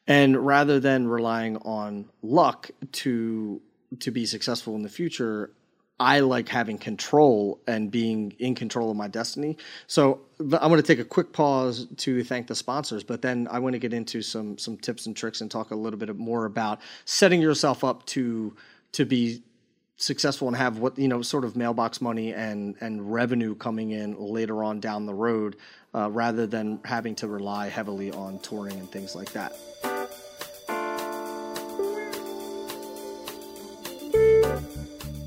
And 0.07 0.45
rather 0.45 0.81
than 0.81 1.07
relying 1.07 1.57
on 1.59 2.09
luck 2.23 2.71
to 2.93 3.61
to 4.01 4.11
be 4.11 4.27
successful 4.27 4.75
in 4.75 4.83
the 4.83 4.89
future, 4.89 5.51
I 6.01 6.21
like 6.21 6.49
having 6.49 6.79
control 6.79 7.61
and 7.67 7.91
being 7.91 8.33
in 8.39 8.55
control 8.55 8.91
of 8.91 8.97
my 8.97 9.09
destiny. 9.09 9.57
So 9.89 10.21
I'm 10.39 10.49
going 10.49 10.77
to 10.77 10.83
take 10.83 11.01
a 11.01 11.05
quick 11.05 11.33
pause 11.33 11.87
to 11.99 12.23
thank 12.23 12.47
the 12.47 12.55
sponsors, 12.55 13.03
but 13.03 13.21
then 13.21 13.49
I 13.51 13.59
want 13.59 13.73
to 13.73 13.81
get 13.81 13.93
into 13.93 14.23
some 14.23 14.59
some 14.59 14.77
tips 14.77 15.07
and 15.07 15.17
tricks 15.17 15.41
and 15.41 15.51
talk 15.51 15.73
a 15.73 15.75
little 15.75 15.99
bit 15.99 16.15
more 16.17 16.45
about 16.45 16.81
setting 17.05 17.41
yourself 17.41 17.83
up 17.83 18.07
to 18.07 18.55
to 18.93 19.05
be 19.05 19.43
successful 19.97 20.47
and 20.47 20.57
have 20.57 20.79
what 20.79 20.97
you 20.97 21.09
know 21.09 21.21
sort 21.23 21.45
of 21.45 21.57
mailbox 21.57 22.01
money 22.01 22.33
and 22.33 22.77
and 22.81 23.13
revenue 23.13 23.57
coming 23.57 23.91
in 23.91 24.17
later 24.19 24.63
on 24.63 24.79
down 24.79 25.05
the 25.05 25.15
road, 25.15 25.57
uh, 25.95 26.09
rather 26.11 26.47
than 26.47 26.79
having 26.85 27.17
to 27.17 27.27
rely 27.27 27.69
heavily 27.69 28.13
on 28.13 28.39
touring 28.39 28.79
and 28.79 28.91
things 28.91 29.17
like 29.17 29.33
that. 29.33 29.53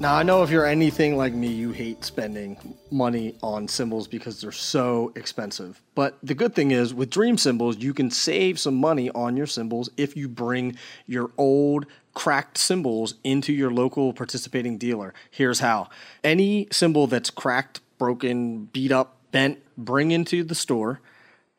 Now, 0.01 0.15
I 0.15 0.23
know 0.23 0.41
if 0.41 0.49
you're 0.49 0.65
anything 0.65 1.15
like 1.15 1.31
me, 1.31 1.49
you 1.49 1.73
hate 1.73 2.03
spending 2.03 2.57
money 2.89 3.35
on 3.43 3.67
cymbals 3.67 4.07
because 4.07 4.41
they're 4.41 4.51
so 4.51 5.13
expensive. 5.15 5.79
But 5.93 6.17
the 6.23 6.33
good 6.33 6.55
thing 6.55 6.71
is, 6.71 6.91
with 6.91 7.11
Dream 7.11 7.37
Cymbals, 7.37 7.77
you 7.77 7.93
can 7.93 8.09
save 8.09 8.59
some 8.59 8.73
money 8.73 9.11
on 9.11 9.37
your 9.37 9.45
cymbals 9.45 9.91
if 9.97 10.17
you 10.17 10.27
bring 10.27 10.75
your 11.05 11.29
old 11.37 11.85
cracked 12.15 12.57
cymbals 12.57 13.13
into 13.23 13.53
your 13.53 13.69
local 13.69 14.11
participating 14.11 14.79
dealer. 14.79 15.13
Here's 15.29 15.59
how 15.59 15.87
any 16.23 16.67
cymbal 16.71 17.05
that's 17.05 17.29
cracked, 17.29 17.79
broken, 17.99 18.69
beat 18.73 18.91
up, 18.91 19.17
bent, 19.31 19.59
bring 19.77 20.09
into 20.09 20.43
the 20.43 20.55
store. 20.55 20.99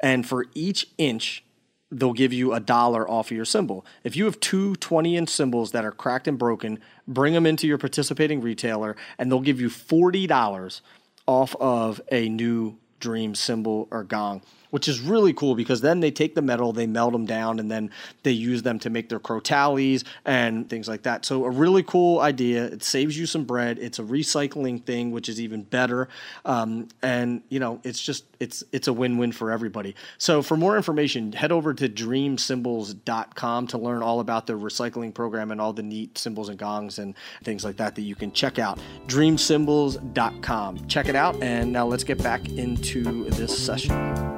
And 0.02 0.26
for 0.26 0.46
each 0.52 0.88
inch 0.98 1.44
they'll 1.92 2.12
give 2.12 2.32
you 2.32 2.54
a 2.54 2.60
dollar 2.60 3.08
off 3.08 3.30
of 3.30 3.36
your 3.36 3.44
cymbal. 3.44 3.84
If 4.02 4.16
you 4.16 4.24
have 4.24 4.40
two 4.40 4.74
20 4.76 5.16
inch 5.16 5.28
cymbals 5.28 5.72
that 5.72 5.84
are 5.84 5.92
cracked 5.92 6.26
and 6.26 6.38
broken, 6.38 6.80
bring 7.06 7.34
them 7.34 7.46
into 7.46 7.66
your 7.66 7.78
participating 7.78 8.40
retailer 8.40 8.96
and 9.18 9.30
they'll 9.30 9.40
give 9.40 9.60
you 9.60 9.68
$40 9.68 10.80
off 11.26 11.54
of 11.56 12.00
a 12.10 12.28
new 12.28 12.78
dream 13.02 13.34
cymbal 13.34 13.88
or 13.90 14.04
gong 14.04 14.40
which 14.72 14.88
is 14.88 15.00
really 15.00 15.34
cool 15.34 15.54
because 15.54 15.82
then 15.82 16.00
they 16.00 16.10
take 16.10 16.34
the 16.34 16.40
metal, 16.40 16.72
they 16.72 16.86
melt 16.86 17.12
them 17.12 17.26
down, 17.26 17.60
and 17.60 17.70
then 17.70 17.90
they 18.22 18.30
use 18.30 18.62
them 18.62 18.78
to 18.78 18.88
make 18.88 19.10
their 19.10 19.20
crotales 19.20 20.02
and 20.24 20.68
things 20.68 20.88
like 20.88 21.02
that. 21.02 21.26
So 21.26 21.44
a 21.44 21.50
really 21.50 21.82
cool 21.82 22.20
idea. 22.20 22.64
It 22.64 22.82
saves 22.82 23.16
you 23.16 23.26
some 23.26 23.44
bread. 23.44 23.78
It's 23.78 23.98
a 23.98 24.02
recycling 24.02 24.82
thing, 24.82 25.10
which 25.10 25.28
is 25.28 25.42
even 25.42 25.62
better. 25.62 26.08
Um, 26.46 26.88
and 27.02 27.42
you 27.50 27.60
know, 27.60 27.80
it's 27.84 28.00
just 28.00 28.24
it's 28.40 28.64
it's 28.72 28.88
a 28.88 28.94
win-win 28.94 29.32
for 29.32 29.50
everybody. 29.50 29.94
So 30.16 30.40
for 30.40 30.56
more 30.56 30.78
information, 30.78 31.32
head 31.32 31.52
over 31.52 31.74
to 31.74 31.86
dreamcymbals.com 31.86 33.66
to 33.66 33.78
learn 33.78 34.02
all 34.02 34.20
about 34.20 34.46
the 34.46 34.54
recycling 34.54 35.12
program 35.12 35.50
and 35.50 35.60
all 35.60 35.74
the 35.74 35.82
neat 35.82 36.16
cymbals 36.16 36.48
and 36.48 36.58
gongs 36.58 36.98
and 36.98 37.14
things 37.44 37.62
like 37.62 37.76
that 37.76 37.94
that 37.94 38.02
you 38.02 38.14
can 38.14 38.32
check 38.32 38.58
out. 38.58 38.80
dreamcymbals.com. 39.06 40.88
Check 40.88 41.08
it 41.08 41.14
out 41.14 41.40
and 41.42 41.70
now 41.70 41.86
let's 41.86 42.04
get 42.04 42.22
back 42.22 42.48
into 42.48 42.91
this 43.00 43.56
session. 43.56 44.32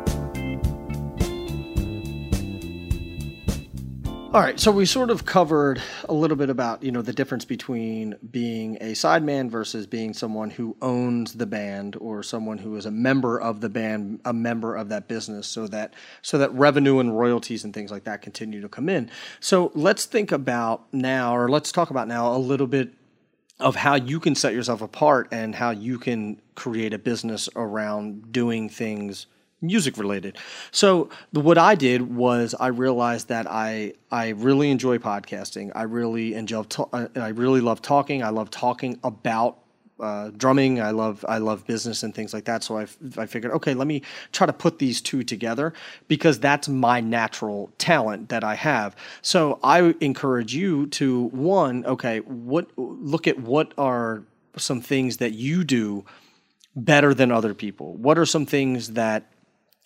All 4.34 4.40
right, 4.40 4.58
so 4.58 4.72
we 4.72 4.84
sort 4.84 5.10
of 5.10 5.26
covered 5.26 5.80
a 6.08 6.12
little 6.12 6.36
bit 6.36 6.50
about 6.50 6.82
you 6.82 6.90
know 6.90 7.02
the 7.02 7.12
difference 7.12 7.44
between 7.44 8.16
being 8.32 8.76
a 8.80 8.92
sideman 8.92 9.48
versus 9.48 9.86
being 9.86 10.12
someone 10.12 10.50
who 10.50 10.76
owns 10.82 11.34
the 11.34 11.46
band 11.46 11.94
or 12.00 12.24
someone 12.24 12.58
who 12.58 12.74
is 12.74 12.84
a 12.84 12.90
member 12.90 13.40
of 13.40 13.60
the 13.60 13.68
band, 13.68 14.18
a 14.24 14.32
member 14.32 14.74
of 14.74 14.88
that 14.88 15.06
business, 15.06 15.46
so 15.46 15.68
that 15.68 15.94
so 16.20 16.36
that 16.38 16.52
revenue 16.52 16.98
and 16.98 17.16
royalties 17.16 17.62
and 17.62 17.72
things 17.72 17.92
like 17.92 18.02
that 18.04 18.22
continue 18.22 18.60
to 18.60 18.68
come 18.68 18.88
in. 18.88 19.08
So 19.38 19.70
let's 19.72 20.04
think 20.04 20.32
about 20.32 20.92
now, 20.92 21.36
or 21.36 21.48
let's 21.48 21.70
talk 21.70 21.90
about 21.90 22.08
now 22.08 22.34
a 22.34 22.38
little 22.38 22.66
bit 22.66 22.92
of 23.64 23.74
how 23.74 23.94
you 23.94 24.20
can 24.20 24.34
set 24.34 24.52
yourself 24.52 24.82
apart 24.82 25.26
and 25.32 25.54
how 25.54 25.70
you 25.70 25.98
can 25.98 26.40
create 26.54 26.92
a 26.92 26.98
business 26.98 27.48
around 27.56 28.30
doing 28.30 28.68
things 28.68 29.26
music 29.62 29.96
related. 29.96 30.36
So 30.70 31.08
what 31.32 31.56
I 31.56 31.74
did 31.74 32.14
was 32.14 32.54
I 32.60 32.66
realized 32.66 33.28
that 33.28 33.50
I 33.50 33.94
I 34.10 34.28
really 34.28 34.70
enjoy 34.70 34.98
podcasting. 34.98 35.72
I 35.74 35.84
really 35.84 36.34
enjoy 36.34 36.64
to, 36.64 36.84
uh, 36.92 37.08
I 37.16 37.28
really 37.28 37.62
love 37.62 37.80
talking. 37.80 38.22
I 38.22 38.28
love 38.28 38.50
talking 38.50 39.00
about 39.02 39.63
uh, 40.00 40.30
drumming. 40.36 40.80
I 40.80 40.90
love 40.90 41.24
I 41.28 41.38
love 41.38 41.66
business 41.66 42.02
and 42.02 42.14
things 42.14 42.34
like 42.34 42.44
that. 42.44 42.64
So 42.64 42.78
I, 42.78 42.86
I 43.16 43.26
figured, 43.26 43.52
okay, 43.52 43.74
let 43.74 43.86
me 43.86 44.02
try 44.32 44.46
to 44.46 44.52
put 44.52 44.78
these 44.78 45.00
two 45.00 45.22
together 45.22 45.72
because 46.08 46.38
that's 46.38 46.68
my 46.68 47.00
natural 47.00 47.70
talent 47.78 48.28
that 48.30 48.44
I 48.44 48.54
have. 48.54 48.96
So 49.22 49.58
I 49.62 49.94
encourage 50.00 50.54
you 50.54 50.86
to 50.88 51.24
one, 51.24 51.84
okay, 51.86 52.18
what 52.20 52.68
look 52.76 53.26
at 53.26 53.38
what 53.38 53.72
are 53.78 54.22
some 54.56 54.80
things 54.80 55.18
that 55.18 55.32
you 55.32 55.64
do 55.64 56.04
better 56.76 57.14
than 57.14 57.30
other 57.30 57.54
people. 57.54 57.94
What 57.94 58.18
are 58.18 58.26
some 58.26 58.46
things 58.46 58.92
that 58.92 59.30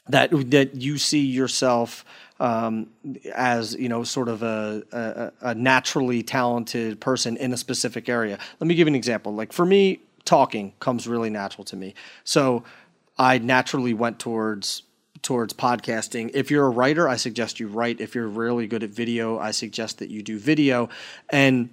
that 0.09 0.31
that 0.50 0.75
you 0.75 0.99
see 0.99 1.25
yourself 1.27 2.05
um, 2.40 2.88
as 3.35 3.75
you 3.75 3.88
know 3.88 4.04
sort 4.04 4.28
of 4.28 4.42
a, 4.42 4.83
a, 4.92 5.33
a, 5.50 5.54
naturally 5.54 6.23
talented 6.23 7.00
person 7.00 7.37
in 7.37 7.52
a 7.52 7.57
specific 7.57 8.09
area. 8.09 8.38
Let 8.61 8.68
me 8.68 8.75
give 8.75 8.87
you 8.87 8.92
an 8.92 8.95
example. 8.95 9.35
Like 9.35 9.52
for 9.52 9.66
me, 9.66 10.00
talking 10.25 10.73
comes 10.78 11.09
really 11.09 11.30
natural 11.30 11.64
to 11.64 11.76
me. 11.76 11.95
So 12.25 12.62
I 13.18 13.38
naturally 13.38 13.95
went 13.95 14.18
towards 14.18 14.83
towards 15.23 15.52
podcasting. 15.52 16.30
If 16.35 16.50
you're 16.50 16.66
a 16.66 16.71
writer, 16.71 17.09
I 17.09 17.16
suggest 17.16 17.59
you 17.59 17.68
write. 17.68 18.00
If 18.00 18.14
you're 18.14 18.28
really 18.28 18.66
good 18.66 18.83
at 18.83 18.90
video, 18.90 19.38
I 19.38 19.50
suggest 19.50 19.99
that 19.99 20.11
you 20.11 20.23
do 20.23 20.38
video. 20.38 20.88
And 21.30 21.71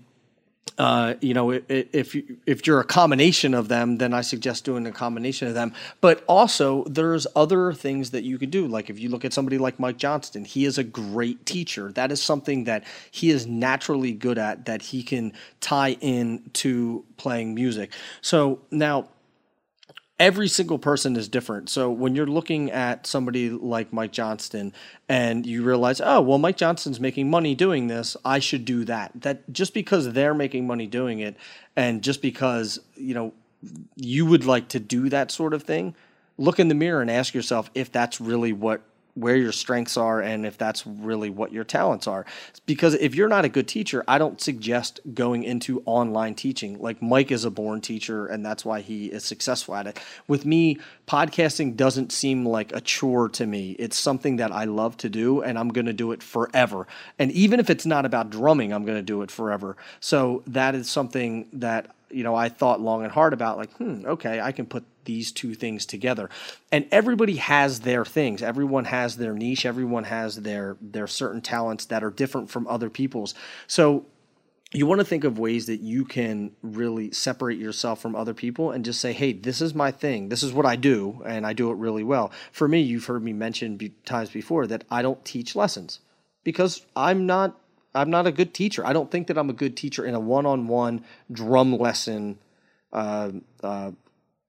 uh, 0.78 1.14
you 1.22 1.34
know, 1.34 1.52
if 1.52 2.16
if 2.46 2.68
you're 2.68 2.82
a 2.82 2.86
combination 2.86 3.54
of 3.54 3.70
them, 3.70 3.98
then 3.98 4.14
I 4.14 4.22
suggest 4.22 4.66
doing 4.66 4.86
a 4.88 4.92
combination 4.92 5.48
of 5.48 5.54
them. 5.54 5.74
But 6.02 6.24
also, 6.28 6.84
there's 6.86 7.26
other 7.36 7.72
things 7.72 8.12
that 8.12 8.24
you 8.24 8.38
could 8.38 8.52
do. 8.52 8.68
Like 8.68 8.90
if 8.90 9.00
you 9.00 9.10
look 9.10 9.24
at 9.24 9.32
somebody 9.32 9.58
like 9.58 9.80
Mike 9.80 9.98
Johnston, 9.98 10.44
he 10.44 10.66
is 10.66 10.78
a 10.78 10.84
great 10.84 11.46
teacher. 11.46 11.92
That 11.94 12.12
is 12.12 12.22
something 12.22 12.66
that 12.66 12.84
he 13.10 13.30
is 13.30 13.48
naturally 13.48 14.12
good 14.12 14.38
at. 14.38 14.66
That 14.66 14.82
he 14.82 15.02
can 15.02 15.32
tie 15.62 15.94
in 16.02 16.50
to 16.54 17.06
playing 17.16 17.56
music. 17.56 17.94
So 18.22 18.60
now 18.70 19.08
every 20.20 20.48
single 20.48 20.80
person 20.80 21.16
is 21.16 21.28
different. 21.28 21.70
So 21.70 21.92
when 21.92 22.16
you're 22.16 22.26
looking 22.26 22.72
at 22.72 23.06
somebody 23.06 23.50
like 23.50 23.92
Mike 23.92 24.12
Johnston 24.12 24.74
and 25.10 25.46
you 25.46 25.64
realize, 25.64 26.00
oh, 26.02 26.22
well, 26.22 26.38
Mike 26.38 26.58
Johnston's 26.58 27.00
making 27.00 27.30
money 27.30 27.54
doing 27.56 27.88
this, 27.88 28.16
I 28.24 28.40
should 28.40 28.66
do 28.66 28.86
that. 28.86 29.12
That 29.16 29.52
just 29.52 29.74
because 29.74 30.14
they're 30.14 30.34
making 30.34 30.68
money 30.68 30.88
doing 30.88 31.20
it, 31.20 31.36
and 31.76 32.02
just 32.02 32.22
because 32.22 32.80
you 32.96 33.14
know 33.14 33.34
you 33.96 34.26
would 34.26 34.46
like 34.46 34.70
to 34.70 34.80
do 34.80 35.10
that 35.10 35.32
sort 35.32 35.54
of 35.54 35.64
thing, 35.64 35.96
look 36.38 36.60
in 36.60 36.68
the 36.70 36.76
mirror 36.76 37.02
and 37.02 37.12
ask 37.12 37.34
yourself 37.34 37.70
if 37.74 37.92
that's 37.92 38.22
really 38.22 38.54
what 38.54 38.82
where 39.16 39.36
your 39.38 39.52
strengths 39.54 39.96
are 39.98 40.22
and 40.22 40.46
if 40.46 40.58
that's 40.58 40.86
really 40.86 41.30
what 41.30 41.52
your 41.52 41.64
talents 41.64 42.06
are. 42.06 42.26
Because 42.66 42.94
if 42.96 43.16
you're 43.16 43.30
not 43.30 43.46
a 43.46 43.50
good 43.50 43.68
teacher, 43.68 44.04
I 44.08 44.18
don't 44.18 44.40
suggest 44.40 45.00
going 45.14 45.44
into 45.44 45.82
online 45.86 46.36
teaching. 46.36 46.80
Like 46.80 47.02
Mike 47.02 47.32
is 47.32 47.46
a 47.46 47.50
born 47.50 47.82
teacher 47.82 48.28
and 48.28 48.46
that's 48.46 48.66
why 48.66 48.82
he 48.82 49.08
is 49.08 49.24
successful 49.24 49.74
at 49.76 49.88
it. 49.88 50.00
With 50.28 50.46
me, 50.46 50.80
podcasting 51.08 51.78
doesn't 51.78 52.12
seem 52.12 52.46
like 52.46 52.76
a 52.76 52.82
chore 52.82 53.30
to 53.30 53.46
me. 53.46 53.72
It's 53.80 53.98
something 53.98 54.36
that 54.36 54.52
I 54.52 54.66
love 54.66 54.98
to 54.98 55.10
do 55.10 55.42
and 55.42 55.58
I'm 55.58 55.70
going 55.70 55.86
to 55.86 55.94
do 55.94 56.12
it 56.12 56.22
forever. 56.22 56.86
And 57.18 57.32
even 57.32 57.60
if 57.60 57.70
it's 57.70 57.86
not 57.86 58.06
about 58.06 58.30
drumming, 58.30 58.74
I'm 58.74 58.86
going 58.86 58.98
to 58.98 59.02
do 59.02 59.22
it 59.22 59.32
forever. 59.32 59.78
So 60.02 60.44
that 60.48 60.76
is 60.76 60.90
something 60.90 61.48
that 61.54 61.96
you 62.12 62.24
know, 62.24 62.36
I 62.36 62.50
thought 62.50 62.80
long 62.80 63.04
and 63.04 63.12
hard 63.12 63.34
about 63.34 63.58
like, 63.58 63.74
hmm, 63.74 64.06
okay, 64.06 64.40
I 64.40 64.52
can 64.54 64.66
put 64.66 64.86
these 65.06 65.32
two 65.32 65.56
things 65.56 65.86
together. 65.86 66.30
And 66.72 66.86
everybody 66.92 67.38
has 67.38 67.82
their 67.82 68.06
things. 68.06 68.42
Everyone 68.42 68.86
has 68.86 69.18
their 69.18 69.34
niche. 69.34 69.66
Everyone 69.66 70.04
has 70.06 70.38
their 70.38 70.78
their 70.82 71.08
certain 71.08 71.42
talents 71.42 71.86
that 71.86 72.04
are 72.04 72.12
different 72.12 72.50
from 72.50 72.68
other 72.68 72.90
people's. 72.90 73.34
So 73.68 74.06
you 74.74 74.86
want 74.86 75.00
to 75.00 75.06
think 75.06 75.24
of 75.24 75.40
ways 75.40 75.68
that 75.68 75.80
you 75.80 76.04
can 76.04 76.52
really 76.62 77.12
separate 77.12 77.58
yourself 77.58 78.02
from 78.02 78.16
other 78.16 78.34
people 78.34 78.72
and 78.72 78.84
just 78.84 79.00
say, 79.00 79.14
hey, 79.14 79.32
this 79.32 79.62
is 79.62 79.74
my 79.74 79.92
thing. 79.92 80.28
This 80.28 80.44
is 80.44 80.52
what 80.52 80.66
I 80.66 80.76
do, 80.76 81.24
and 81.26 81.48
I 81.48 81.54
do 81.54 81.72
it 81.72 81.76
really 81.76 82.04
well. 82.04 82.32
For 82.52 82.68
me, 82.68 82.82
you've 82.82 83.06
heard 83.06 83.24
me 83.24 83.32
mention 83.32 83.80
times 84.04 84.32
before 84.32 84.68
that 84.68 84.84
I 84.92 85.02
don't 85.02 85.24
teach 85.24 85.56
lessons 85.56 86.00
because 86.44 86.86
I'm 86.96 87.26
not 87.26 87.58
I'm 87.94 88.10
not 88.10 88.28
a 88.28 88.32
good 88.32 88.54
teacher. 88.54 88.86
I 88.86 88.92
don't 88.92 89.10
think 89.10 89.28
that 89.28 89.38
I'm 89.38 89.50
a 89.50 89.54
good 89.54 89.78
teacher 89.78 90.06
in 90.06 90.16
a 90.16 90.20
one-on-one 90.20 91.06
drum 91.32 91.78
lesson 91.78 92.38
uh, 92.92 93.32
uh, 93.64 93.92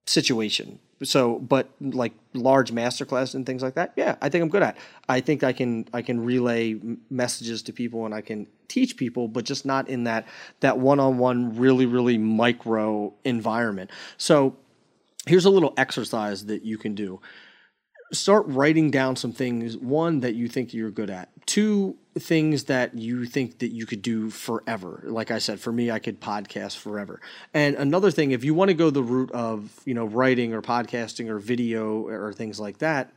situation. 0.06 0.78
So, 1.02 1.38
but 1.38 1.68
like 1.80 2.12
large 2.32 2.72
masterclass 2.72 3.34
and 3.34 3.44
things 3.44 3.62
like 3.62 3.74
that, 3.74 3.92
yeah, 3.96 4.16
I 4.22 4.28
think 4.28 4.42
I'm 4.42 4.48
good 4.48 4.62
at. 4.62 4.78
I 5.08 5.20
think 5.20 5.44
I 5.44 5.52
can 5.52 5.86
I 5.92 6.00
can 6.00 6.24
relay 6.24 6.80
messages 7.10 7.62
to 7.64 7.72
people 7.72 8.06
and 8.06 8.14
I 8.14 8.22
can 8.22 8.46
teach 8.68 8.96
people, 8.96 9.28
but 9.28 9.44
just 9.44 9.66
not 9.66 9.88
in 9.88 10.04
that 10.04 10.26
that 10.60 10.78
one-on-one, 10.78 11.56
really 11.58 11.84
really 11.84 12.16
micro 12.16 13.12
environment. 13.24 13.90
So, 14.16 14.56
here's 15.26 15.44
a 15.44 15.50
little 15.50 15.74
exercise 15.76 16.46
that 16.46 16.64
you 16.64 16.78
can 16.78 16.94
do 16.94 17.20
start 18.12 18.46
writing 18.46 18.90
down 18.90 19.16
some 19.16 19.32
things 19.32 19.76
one 19.76 20.20
that 20.20 20.34
you 20.34 20.48
think 20.48 20.72
you're 20.72 20.90
good 20.90 21.10
at. 21.10 21.28
Two 21.46 21.96
things 22.18 22.64
that 22.64 22.94
you 22.94 23.26
think 23.26 23.58
that 23.58 23.72
you 23.72 23.86
could 23.86 24.02
do 24.02 24.30
forever. 24.30 25.02
Like 25.04 25.30
i 25.30 25.38
said 25.38 25.60
for 25.60 25.72
me 25.72 25.90
i 25.90 25.98
could 25.98 26.20
podcast 26.20 26.76
forever. 26.76 27.20
And 27.52 27.76
another 27.76 28.10
thing 28.10 28.30
if 28.30 28.44
you 28.44 28.54
want 28.54 28.68
to 28.68 28.74
go 28.74 28.90
the 28.90 29.02
route 29.02 29.32
of 29.32 29.80
you 29.84 29.94
know 29.94 30.06
writing 30.06 30.54
or 30.54 30.62
podcasting 30.62 31.28
or 31.28 31.38
video 31.38 32.06
or 32.06 32.32
things 32.32 32.60
like 32.60 32.78
that 32.78 33.12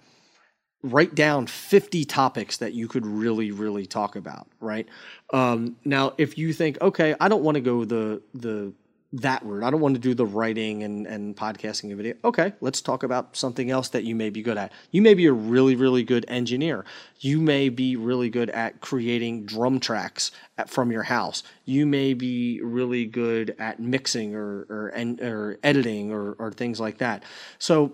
write 0.81 1.13
down 1.13 1.45
50 1.45 2.05
topics 2.05 2.55
that 2.57 2.73
you 2.73 2.87
could 2.87 3.05
really 3.05 3.51
really 3.51 3.85
talk 3.85 4.15
about 4.15 4.47
right? 4.59 4.87
Um, 5.33 5.75
now 5.85 6.13
if 6.17 6.37
you 6.37 6.53
think 6.53 6.81
okay 6.81 7.15
i 7.19 7.27
don't 7.27 7.43
want 7.43 7.55
to 7.55 7.61
go 7.61 7.85
the 7.85 8.21
the 8.33 8.73
that 9.11 9.43
word. 9.43 9.63
I 9.63 9.71
don't 9.71 9.81
want 9.81 9.95
to 9.95 9.99
do 9.99 10.13
the 10.13 10.25
writing 10.25 10.83
and, 10.83 11.07
and 11.07 11.35
podcasting 11.35 11.85
and 11.85 11.97
video. 11.97 12.15
Okay, 12.23 12.53
let's 12.61 12.79
talk 12.79 13.01
about 13.01 13.35
something 13.35 13.71
else 13.71 13.89
that 13.89 14.03
you 14.03 14.13
may 14.13 14.29
be 14.29 14.43
good 14.43 14.57
at. 14.57 14.71
You 14.91 15.01
may 15.01 15.15
be 15.15 15.25
a 15.25 15.33
really, 15.33 15.75
really 15.75 16.03
good 16.03 16.25
engineer. 16.27 16.85
You 17.19 17.41
may 17.41 17.69
be 17.69 17.95
really 17.95 18.29
good 18.29 18.51
at 18.51 18.81
creating 18.81 19.45
drum 19.45 19.79
tracks 19.79 20.31
at, 20.57 20.69
from 20.69 20.91
your 20.91 21.03
house. 21.03 21.41
You 21.65 21.87
may 21.87 22.13
be 22.13 22.61
really 22.61 23.05
good 23.05 23.55
at 23.57 23.79
mixing 23.79 24.35
or 24.35 24.67
or, 24.69 25.15
or 25.21 25.59
editing 25.63 26.11
or, 26.11 26.33
or 26.33 26.51
things 26.51 26.79
like 26.79 26.99
that. 26.99 27.23
So 27.57 27.93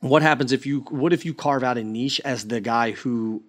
what 0.00 0.22
happens 0.22 0.52
if 0.52 0.64
you 0.64 0.80
what 0.90 1.12
if 1.12 1.24
you 1.24 1.34
carve 1.34 1.64
out 1.64 1.78
a 1.78 1.82
niche 1.82 2.20
as 2.24 2.46
the 2.46 2.60
guy 2.60 2.92
who 2.92 3.42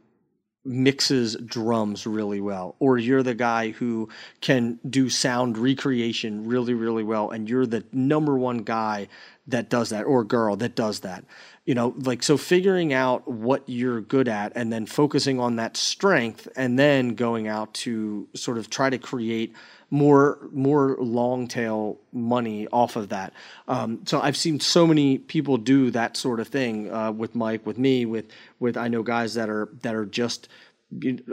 mixes 0.67 1.35
drums 1.45 2.05
really 2.05 2.41
well, 2.41 2.75
or 2.79 2.97
you're 2.97 3.23
the 3.23 3.33
guy 3.33 3.69
who 3.71 4.09
can 4.41 4.79
do 4.89 5.09
sound 5.09 5.57
recreation 5.57 6.45
really, 6.47 6.73
really 6.73 7.03
well, 7.03 7.31
and 7.31 7.49
you're 7.49 7.65
the 7.65 7.83
number 7.91 8.37
one 8.37 8.59
guy 8.59 9.07
that 9.47 9.69
does 9.69 9.89
that, 9.89 10.03
or 10.03 10.23
girl 10.23 10.55
that 10.57 10.75
does 10.75 10.99
that. 10.99 11.23
you 11.65 11.73
know 11.75 11.93
like 11.99 12.23
so 12.23 12.37
figuring 12.37 12.93
out 12.93 13.27
what 13.27 13.63
you're 13.67 14.01
good 14.01 14.27
at 14.27 14.51
and 14.55 14.71
then 14.71 14.85
focusing 14.85 15.39
on 15.39 15.57
that 15.57 15.75
strength 15.77 16.47
and 16.55 16.77
then 16.79 17.15
going 17.15 17.47
out 17.47 17.73
to 17.73 18.27
sort 18.33 18.57
of 18.57 18.69
try 18.69 18.89
to 18.89 18.97
create 18.97 19.53
more 19.89 20.49
more 20.51 20.97
long 20.99 21.47
tail 21.47 21.97
money 22.11 22.67
off 22.73 22.95
of 22.95 23.09
that. 23.09 23.33
Um, 23.67 24.01
so 24.05 24.19
i've 24.19 24.37
seen 24.37 24.59
so 24.59 24.85
many 24.85 25.17
people 25.17 25.57
do 25.57 25.91
that 25.91 26.17
sort 26.17 26.39
of 26.39 26.47
thing 26.47 26.91
uh, 26.91 27.11
with 27.11 27.35
mike 27.35 27.65
with 27.65 27.77
me 27.77 28.05
with 28.05 28.25
with 28.59 28.75
i 28.75 28.87
know 28.87 29.01
guys 29.01 29.33
that 29.35 29.49
are 29.49 29.69
that 29.81 29.95
are 29.95 30.05
just 30.05 30.49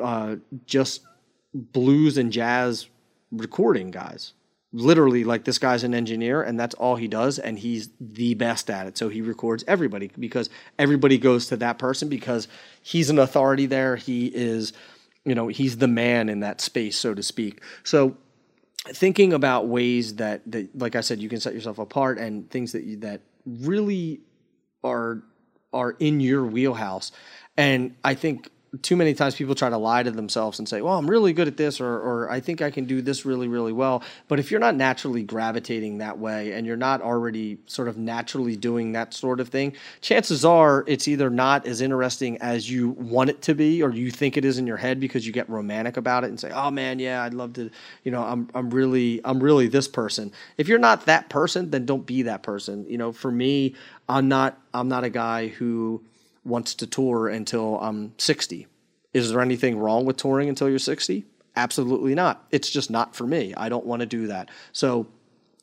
uh, 0.03 0.37
just 0.67 1.03
blues 1.55 2.19
and 2.19 2.33
jazz 2.33 2.89
recording 3.31 3.91
guys. 3.91 4.33
Literally 4.73 5.23
like 5.23 5.45
this 5.45 5.59
guy's 5.59 5.85
an 5.85 5.95
engineer 5.95 6.43
and 6.43 6.59
that's 6.59 6.75
all 6.75 6.97
he 6.97 7.07
does 7.07 7.39
and 7.39 7.59
he's 7.59 7.91
the 8.01 8.35
best 8.35 8.69
at 8.71 8.89
it. 8.89 8.99
So 8.99 9.09
he 9.09 9.21
records 9.21 9.63
everybody 9.69 10.11
because 10.19 10.51
everybody 10.79 11.17
goes 11.17 11.47
to 11.49 11.57
that 11.59 11.79
person 11.79 12.09
because 12.09 12.49
he's 12.83 13.09
an 13.09 13.21
authority 13.21 13.67
there. 13.67 13.95
He 13.97 14.27
is 14.27 14.73
you 15.25 15.35
know 15.35 15.47
he's 15.49 15.79
the 15.79 15.89
man 15.89 16.29
in 16.29 16.41
that 16.41 16.61
space 16.61 16.99
so 16.99 17.15
to 17.15 17.23
speak. 17.23 17.63
So 17.85 18.17
thinking 18.89 19.33
about 19.33 19.67
ways 19.67 20.17
that, 20.17 20.43
that 20.51 20.77
like 20.79 20.97
i 20.97 21.01
said 21.01 21.19
you 21.19 21.29
can 21.29 21.41
set 21.41 21.55
yourself 21.55 21.79
apart 21.79 22.19
and 22.19 22.51
things 22.51 22.73
that 22.73 22.85
you, 22.85 22.97
that 22.99 23.21
really 23.47 24.21
are 24.83 25.23
are 25.73 25.93
in 25.99 26.21
your 26.21 26.45
wheelhouse. 26.45 27.13
And 27.57 27.97
i 28.05 28.15
think 28.15 28.51
too 28.83 28.97
many 28.97 29.15
times 29.15 29.35
people 29.35 29.55
try 29.55 29.71
to 29.71 29.77
lie 29.77 30.03
to 30.03 30.11
themselves 30.11 30.59
and 30.59 30.69
say, 30.69 30.83
"Well, 30.83 30.97
I'm 30.99 31.09
really 31.09 31.33
good 31.33 31.49
at 31.49 31.57
this," 31.57 31.81
or, 31.81 31.87
or 31.87 32.31
"I 32.31 32.41
think 32.41 32.63
I 32.63 32.71
can 32.71 32.85
do 32.85 33.03
this 33.03 33.25
really, 33.25 33.49
really 33.49 33.73
well." 33.73 34.03
But 34.29 34.39
if 34.41 34.51
you're 34.51 34.61
not 34.61 34.75
naturally 34.75 35.23
gravitating 35.23 35.99
that 35.99 36.19
way, 36.19 36.53
and 36.53 36.67
you're 36.67 36.77
not 36.77 37.03
already 37.03 37.59
sort 37.67 37.89
of 37.89 37.97
naturally 37.97 38.57
doing 38.57 38.93
that 38.93 39.15
sort 39.15 39.41
of 39.41 39.49
thing, 39.49 39.75
chances 40.01 40.45
are 40.45 40.85
it's 40.87 41.09
either 41.09 41.31
not 41.31 41.67
as 41.67 41.81
interesting 41.81 42.39
as 42.39 42.71
you 42.71 42.91
want 42.91 43.31
it 43.31 43.43
to 43.43 43.55
be, 43.55 43.83
or 43.83 43.91
you 43.91 44.11
think 44.11 44.37
it 44.37 44.45
is 44.45 44.59
in 44.59 44.67
your 44.67 44.77
head 44.77 45.01
because 45.01 45.27
you 45.27 45.33
get 45.33 45.49
romantic 45.49 45.97
about 45.97 46.25
it 46.25 46.29
and 46.29 46.41
say, 46.41 46.51
"Oh 46.53 46.71
man, 46.71 46.99
yeah, 46.99 47.23
I'd 47.23 47.35
love 47.35 47.53
to," 47.55 47.71
you 48.03 48.11
know, 48.11 48.23
I'm 48.23 48.49
I'm 48.55 48.71
really 48.71 49.21
I'm 49.25 49.43
really 49.43 49.69
this 49.69 49.89
person. 49.89 50.33
If 50.59 50.69
you're 50.69 50.79
not 50.79 51.07
that 51.07 51.29
person, 51.29 51.71
then 51.71 51.87
don't 51.87 52.07
be 52.07 52.23
that 52.23 52.43
person. 52.43 52.87
You 52.89 52.99
know, 52.99 53.13
for 53.13 53.31
me, 53.31 53.75
I'm 54.09 54.29
not 54.29 54.59
I'm 54.73 54.89
not 54.89 55.05
a 55.05 55.11
guy 55.11 55.49
who 55.49 56.03
wants 56.45 56.75
to 56.77 56.87
tour 56.87 57.29
until 57.29 57.79
I'm 57.81 58.15
60. 58.19 58.67
Is 59.13 59.31
there 59.31 59.41
anything 59.41 59.79
wrong 59.79 60.05
with 60.05 60.17
touring 60.17 60.49
until 60.49 60.69
you're 60.69 60.79
60? 60.79 61.25
Absolutely 61.57 62.15
not. 62.15 62.47
It's 62.51 62.69
just 62.69 62.91
not 62.91 63.15
for 63.15 63.27
me. 63.27 63.55
I 63.57 63.69
don't 63.69 63.87
want 63.87 64.01
to 64.01 64.07
do 64.07 64.27
that. 64.27 64.51
So, 64.73 65.07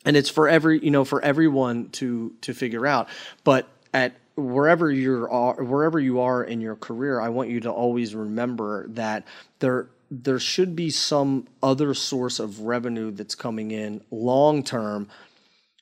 and 0.05 0.15
it's 0.15 0.29
for 0.29 0.47
every, 0.47 0.83
you 0.83 0.91
know, 0.91 1.03
for 1.03 1.21
everyone 1.21 1.89
to 1.89 2.33
to 2.41 2.53
figure 2.53 2.87
out. 2.87 3.09
But 3.43 3.67
at 3.93 4.13
wherever 4.35 4.89
you're 4.89 5.27
wherever 5.55 5.99
you 5.99 6.21
are 6.21 6.43
in 6.43 6.61
your 6.61 6.77
career, 6.77 7.19
I 7.19 7.29
want 7.29 7.49
you 7.49 7.59
to 7.61 7.71
always 7.71 8.15
remember 8.15 8.87
that 8.89 9.27
there 9.59 9.89
there 10.09 10.39
should 10.39 10.75
be 10.75 10.89
some 10.89 11.47
other 11.63 11.93
source 11.93 12.39
of 12.39 12.61
revenue 12.61 13.11
that's 13.11 13.35
coming 13.35 13.71
in 13.71 14.01
long 14.11 14.63
term 14.63 15.07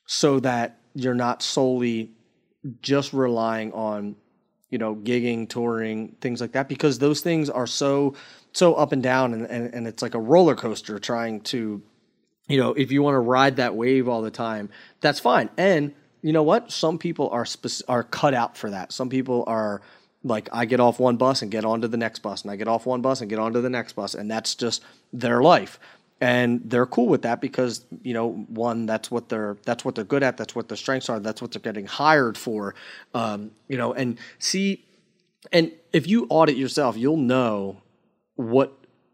so 0.06 0.40
that 0.40 0.78
you're 0.94 1.14
not 1.14 1.42
solely 1.42 2.10
just 2.82 3.12
relying 3.12 3.72
on 3.72 4.16
you 4.70 4.78
know, 4.78 4.94
gigging, 4.94 5.48
touring, 5.48 6.16
things 6.20 6.40
like 6.40 6.52
that, 6.52 6.68
because 6.68 6.98
those 6.98 7.20
things 7.20 7.50
are 7.50 7.66
so 7.66 8.14
so 8.52 8.74
up 8.74 8.92
and 8.92 9.02
down, 9.02 9.34
and, 9.34 9.46
and, 9.46 9.74
and 9.74 9.86
it's 9.86 10.02
like 10.02 10.14
a 10.14 10.20
roller 10.20 10.56
coaster 10.56 10.98
trying 10.98 11.40
to, 11.40 11.80
you 12.48 12.58
know, 12.58 12.72
if 12.72 12.90
you 12.90 13.02
want 13.02 13.14
to 13.14 13.20
ride 13.20 13.56
that 13.56 13.76
wave 13.76 14.08
all 14.08 14.22
the 14.22 14.30
time, 14.30 14.70
that's 15.00 15.20
fine. 15.20 15.48
And 15.56 15.94
you 16.22 16.32
know 16.32 16.42
what? 16.42 16.72
Some 16.72 16.98
people 16.98 17.30
are 17.30 17.44
spec- 17.44 17.86
are 17.88 18.02
cut 18.02 18.34
out 18.34 18.56
for 18.56 18.70
that. 18.70 18.92
Some 18.92 19.08
people 19.08 19.44
are 19.46 19.82
like, 20.22 20.48
I 20.52 20.64
get 20.64 20.80
off 20.80 20.98
one 20.98 21.16
bus 21.16 21.42
and 21.42 21.50
get 21.50 21.64
onto 21.64 21.88
the 21.88 21.96
next 21.96 22.20
bus, 22.20 22.42
and 22.42 22.50
I 22.50 22.56
get 22.56 22.68
off 22.68 22.86
one 22.86 23.02
bus 23.02 23.20
and 23.20 23.30
get 23.30 23.38
onto 23.38 23.60
the 23.60 23.70
next 23.70 23.94
bus, 23.94 24.14
and 24.14 24.30
that's 24.30 24.54
just 24.54 24.82
their 25.12 25.42
life 25.42 25.78
and 26.20 26.60
they're 26.64 26.86
cool 26.86 27.08
with 27.08 27.22
that 27.22 27.40
because 27.40 27.84
you 28.02 28.14
know 28.14 28.32
one 28.48 28.86
that's 28.86 29.10
what 29.10 29.28
they're 29.28 29.56
that's 29.64 29.84
what 29.84 29.94
they're 29.94 30.04
good 30.04 30.22
at 30.22 30.36
that's 30.36 30.54
what 30.54 30.68
their 30.68 30.76
strengths 30.76 31.08
are 31.08 31.18
that's 31.20 31.40
what 31.40 31.52
they're 31.52 31.60
getting 31.60 31.86
hired 31.86 32.36
for 32.36 32.74
um, 33.14 33.50
you 33.68 33.76
know 33.76 33.92
and 33.92 34.18
see 34.38 34.84
and 35.52 35.72
if 35.92 36.06
you 36.06 36.26
audit 36.28 36.56
yourself 36.56 36.96
you'll 36.96 37.16
know 37.16 37.80
what 38.36 38.72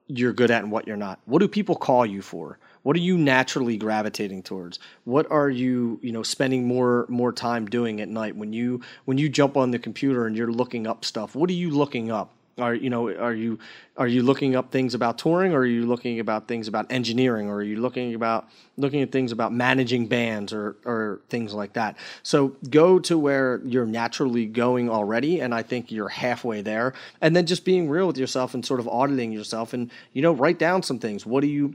you're 0.09 0.33
good 0.33 0.51
at 0.51 0.63
and 0.63 0.71
what 0.71 0.87
you're 0.87 0.97
not. 0.97 1.21
What 1.25 1.41
do 1.41 1.49
people 1.49 1.75
call 1.75 2.07
you 2.07 2.23
for? 2.23 2.59
What 2.83 2.95
are 2.97 3.01
you 3.01 3.19
naturally 3.19 3.77
gravitating 3.77 4.45
towards? 4.45 4.79
What 5.05 5.31
are 5.31 5.51
you 5.51 5.99
you 6.03 6.13
know 6.13 6.23
spending 6.23 6.67
more 6.67 7.07
more 7.09 7.33
time 7.33 7.67
doing 7.67 8.01
at 8.01 8.09
night 8.09 8.37
when 8.37 8.53
you 8.53 8.81
when 9.05 9.19
you 9.19 9.29
jump 9.29 9.57
on 9.57 9.73
the 9.73 9.79
computer 9.79 10.27
and 10.27 10.37
you're 10.37 10.53
looking 10.53 10.87
up 10.87 11.05
stuff? 11.05 11.35
What 11.35 11.51
are 11.51 11.55
you 11.55 11.71
looking 11.71 12.11
up 12.11 12.33
are 12.59 12.75
you 12.75 12.89
know 12.89 13.15
are 13.15 13.35
you 13.35 13.59
are 13.99 14.07
you 14.07 14.23
looking 14.23 14.57
up 14.57 14.71
things 14.71 14.95
about 14.95 15.19
touring 15.19 15.53
or 15.53 15.59
are 15.59 15.67
you 15.67 15.85
looking 15.85 16.21
about 16.21 16.49
things 16.49 16.69
about 16.69 16.91
engineering 16.91 17.49
or 17.49 17.57
are 17.57 17.63
you 17.63 17.79
looking 17.81 18.15
about 18.15 18.49
looking 18.79 19.03
at 19.03 19.13
things 19.13 19.31
about 19.31 19.53
managing 19.53 20.07
bands 20.07 20.53
or 20.53 20.77
or 20.85 21.21
things 21.29 21.53
like 21.53 21.75
that? 21.75 21.97
So 22.23 22.57
go 22.71 22.99
to 23.01 23.19
where 23.19 23.61
you're 23.65 23.87
naturally 23.87 24.47
going 24.47 24.89
already 24.89 25.41
and 25.41 25.55
i 25.55 25.63
think 25.63 25.93
you're 25.93 26.09
halfway 26.09 26.63
there. 26.63 26.95
And 27.21 27.37
then 27.37 27.47
just 27.47 27.65
being 27.65 27.91
real 27.91 28.07
with 28.07 28.17
yourself 28.17 28.55
and 28.55 28.65
sort 28.65 28.81
of 28.81 28.89
auditing 28.89 29.33
yourself 29.33 29.75
and 29.75 29.91
you 30.15 30.23
know 30.23 30.33
write 30.33 30.59
down 30.59 30.83
some 30.83 30.99
things. 30.99 31.27
What 31.27 31.43
do 31.43 31.49
you 31.49 31.75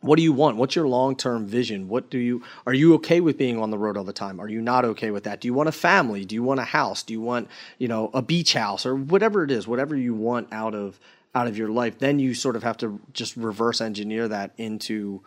what 0.00 0.16
do 0.16 0.22
you 0.22 0.32
want? 0.32 0.56
What's 0.56 0.76
your 0.76 0.86
long-term 0.86 1.46
vision? 1.46 1.88
What 1.88 2.10
do 2.10 2.18
you 2.18 2.42
are 2.66 2.74
you 2.74 2.94
okay 2.94 3.20
with 3.20 3.38
being 3.38 3.58
on 3.58 3.70
the 3.70 3.78
road 3.78 3.96
all 3.96 4.04
the 4.04 4.12
time? 4.12 4.40
Are 4.40 4.48
you 4.48 4.60
not 4.60 4.84
okay 4.84 5.10
with 5.10 5.24
that? 5.24 5.40
Do 5.40 5.48
you 5.48 5.54
want 5.54 5.68
a 5.68 5.72
family? 5.72 6.24
Do 6.24 6.34
you 6.34 6.42
want 6.42 6.60
a 6.60 6.64
house? 6.64 7.02
Do 7.02 7.12
you 7.12 7.20
want 7.20 7.48
you 7.78 7.88
know 7.88 8.10
a 8.12 8.22
beach 8.22 8.52
house 8.52 8.86
or 8.86 8.94
whatever 8.94 9.44
it 9.44 9.50
is 9.50 9.66
whatever 9.66 9.96
you 9.96 10.14
want 10.14 10.52
out 10.52 10.74
of 10.74 11.00
out 11.34 11.46
of 11.46 11.56
your 11.56 11.68
life? 11.68 11.98
Then 11.98 12.18
you 12.18 12.34
sort 12.34 12.56
of 12.56 12.62
have 12.62 12.76
to 12.78 13.00
just 13.12 13.36
reverse 13.36 13.80
engineer 13.80 14.28
that 14.28 14.52
into 14.56 15.22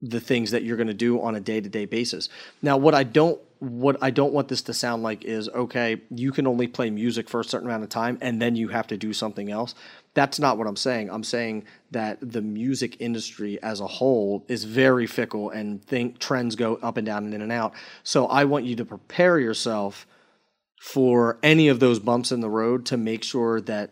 the 0.00 0.20
things 0.20 0.50
that 0.50 0.64
you're 0.64 0.76
going 0.76 0.88
to 0.88 0.94
do 0.94 1.22
on 1.22 1.36
a 1.36 1.40
day-to-day 1.40 1.84
basis. 1.84 2.28
Now 2.60 2.76
what 2.76 2.92
i 2.92 3.04
don't 3.04 3.40
what 3.62 3.96
I 4.02 4.10
don't 4.10 4.32
want 4.32 4.48
this 4.48 4.62
to 4.62 4.74
sound 4.74 5.04
like 5.04 5.24
is 5.24 5.48
okay, 5.48 6.00
you 6.10 6.32
can 6.32 6.48
only 6.48 6.66
play 6.66 6.90
music 6.90 7.28
for 7.28 7.38
a 7.38 7.44
certain 7.44 7.68
amount 7.68 7.84
of 7.84 7.90
time 7.90 8.18
and 8.20 8.42
then 8.42 8.56
you 8.56 8.68
have 8.68 8.88
to 8.88 8.96
do 8.96 9.12
something 9.12 9.52
else. 9.52 9.76
That's 10.14 10.38
not 10.38 10.58
what 10.58 10.66
I'm 10.66 10.76
saying. 10.76 11.10
I'm 11.10 11.24
saying 11.24 11.64
that 11.90 12.18
the 12.20 12.42
music 12.42 12.96
industry 13.00 13.62
as 13.62 13.80
a 13.80 13.86
whole 13.86 14.44
is 14.46 14.64
very 14.64 15.06
fickle 15.06 15.50
and 15.50 15.82
think 15.82 16.18
trends 16.18 16.54
go 16.54 16.76
up 16.82 16.98
and 16.98 17.06
down 17.06 17.24
and 17.24 17.34
in 17.34 17.40
and 17.40 17.52
out. 17.52 17.72
So 18.02 18.26
I 18.26 18.44
want 18.44 18.66
you 18.66 18.76
to 18.76 18.84
prepare 18.84 19.38
yourself 19.38 20.06
for 20.80 21.38
any 21.42 21.68
of 21.68 21.80
those 21.80 21.98
bumps 21.98 22.32
in 22.32 22.40
the 22.40 22.50
road 22.50 22.84
to 22.86 22.96
make 22.96 23.22
sure 23.24 23.60
that 23.62 23.90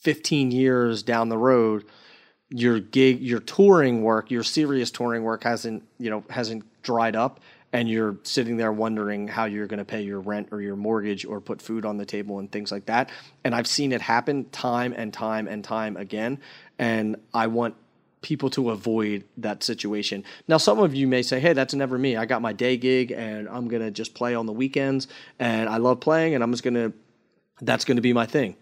15 0.00 0.50
years 0.50 1.02
down 1.02 1.28
the 1.28 1.38
road 1.38 1.84
your 2.48 2.80
gig 2.80 3.20
your 3.20 3.38
touring 3.38 4.02
work 4.02 4.30
your 4.30 4.42
serious 4.42 4.90
touring 4.90 5.22
work 5.22 5.44
hasn't 5.44 5.82
you 5.98 6.10
know 6.10 6.24
hasn't 6.30 6.64
dried 6.82 7.14
up 7.14 7.38
and 7.72 7.88
you're 7.88 8.16
sitting 8.24 8.56
there 8.56 8.72
wondering 8.72 9.28
how 9.28 9.44
you're 9.44 9.66
going 9.66 9.78
to 9.78 9.84
pay 9.84 10.02
your 10.02 10.20
rent 10.20 10.48
or 10.50 10.60
your 10.60 10.76
mortgage 10.76 11.24
or 11.24 11.40
put 11.40 11.62
food 11.62 11.84
on 11.84 11.96
the 11.96 12.06
table 12.06 12.38
and 12.38 12.50
things 12.50 12.72
like 12.72 12.86
that. 12.86 13.10
And 13.44 13.54
I've 13.54 13.66
seen 13.66 13.92
it 13.92 14.00
happen 14.00 14.48
time 14.50 14.92
and 14.96 15.12
time 15.12 15.46
and 15.46 15.62
time 15.62 15.96
again. 15.96 16.40
And 16.78 17.16
I 17.32 17.46
want 17.46 17.76
people 18.22 18.50
to 18.50 18.70
avoid 18.70 19.24
that 19.38 19.62
situation. 19.62 20.24
Now, 20.46 20.58
some 20.58 20.78
of 20.78 20.94
you 20.94 21.06
may 21.06 21.22
say, 21.22 21.40
hey, 21.40 21.52
that's 21.52 21.72
never 21.72 21.96
me. 21.96 22.16
I 22.16 22.26
got 22.26 22.42
my 22.42 22.52
day 22.52 22.76
gig 22.76 23.12
and 23.12 23.48
I'm 23.48 23.68
going 23.68 23.82
to 23.82 23.90
just 23.90 24.14
play 24.14 24.34
on 24.34 24.46
the 24.46 24.52
weekends 24.52 25.08
and 25.38 25.68
I 25.68 25.78
love 25.78 26.00
playing 26.00 26.34
and 26.34 26.42
I'm 26.42 26.50
just 26.50 26.62
going 26.62 26.74
to, 26.74 26.92
that's 27.62 27.84
going 27.84 27.96
to 27.96 28.02
be 28.02 28.12
my 28.12 28.26
thing. 28.26 28.56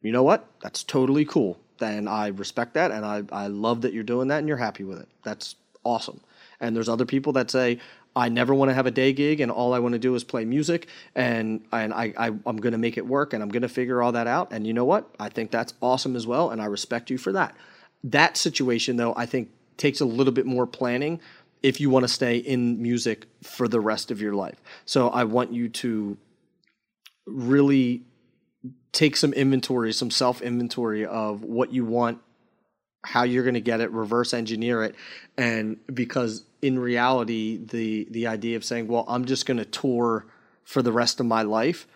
You 0.00 0.12
know 0.12 0.22
what? 0.22 0.46
That's 0.62 0.82
totally 0.82 1.24
cool. 1.24 1.58
And 1.80 2.08
I 2.08 2.28
respect 2.28 2.74
that 2.74 2.90
and 2.90 3.04
I, 3.04 3.22
I 3.32 3.48
love 3.48 3.82
that 3.82 3.92
you're 3.92 4.04
doing 4.04 4.28
that 4.28 4.38
and 4.38 4.48
you're 4.48 4.56
happy 4.56 4.84
with 4.84 5.00
it. 5.00 5.08
That's 5.24 5.56
awesome. 5.84 6.20
And 6.60 6.76
there's 6.76 6.88
other 6.88 7.06
people 7.06 7.32
that 7.34 7.50
say, 7.50 7.80
I 8.14 8.28
never 8.28 8.54
want 8.54 8.70
to 8.70 8.74
have 8.74 8.86
a 8.86 8.90
day 8.90 9.12
gig 9.12 9.40
and 9.40 9.50
all 9.50 9.72
I 9.72 9.78
want 9.78 9.94
to 9.94 9.98
do 9.98 10.14
is 10.14 10.24
play 10.24 10.44
music 10.44 10.88
and 11.14 11.64
and 11.72 11.94
I, 11.94 12.12
I 12.18 12.26
I'm 12.26 12.56
going 12.58 12.72
to 12.72 12.78
make 12.78 12.96
it 12.96 13.06
work 13.06 13.32
and 13.32 13.42
I'm 13.42 13.48
going 13.48 13.62
to 13.62 13.68
figure 13.68 14.02
all 14.02 14.12
that 14.12 14.26
out 14.26 14.52
and 14.52 14.66
you 14.66 14.72
know 14.72 14.84
what 14.84 15.14
I 15.18 15.28
think 15.28 15.50
that's 15.50 15.74
awesome 15.80 16.16
as 16.16 16.26
well 16.26 16.50
and 16.50 16.60
I 16.60 16.66
respect 16.66 17.10
you 17.10 17.18
for 17.18 17.32
that. 17.32 17.56
That 18.04 18.36
situation 18.36 18.96
though 18.96 19.14
I 19.16 19.26
think 19.26 19.50
takes 19.76 20.00
a 20.00 20.04
little 20.04 20.32
bit 20.32 20.46
more 20.46 20.66
planning 20.66 21.20
if 21.62 21.80
you 21.80 21.90
want 21.90 22.04
to 22.04 22.08
stay 22.08 22.36
in 22.36 22.82
music 22.82 23.26
for 23.42 23.68
the 23.68 23.80
rest 23.80 24.10
of 24.10 24.20
your 24.20 24.34
life. 24.34 24.60
So 24.84 25.08
I 25.08 25.24
want 25.24 25.52
you 25.52 25.68
to 25.68 26.16
really 27.26 28.02
take 28.92 29.16
some 29.16 29.32
inventory, 29.32 29.92
some 29.92 30.10
self 30.10 30.42
inventory 30.42 31.06
of 31.06 31.42
what 31.42 31.72
you 31.72 31.84
want 31.84 32.20
how 33.04 33.24
you're 33.24 33.44
going 33.44 33.54
to 33.54 33.60
get 33.60 33.80
it, 33.80 33.90
reverse 33.90 34.32
engineer 34.32 34.84
it, 34.84 34.94
and 35.36 35.78
because 35.92 36.44
in 36.60 36.78
reality, 36.78 37.58
the 37.58 38.06
the 38.10 38.26
idea 38.26 38.56
of 38.56 38.64
saying, 38.64 38.88
"Well, 38.88 39.04
I'm 39.08 39.24
just 39.24 39.46
going 39.46 39.58
to 39.58 39.64
tour 39.64 40.26
for 40.64 40.82
the 40.82 40.92
rest 40.92 41.20
of 41.20 41.26
my 41.26 41.42
life," 41.42 41.86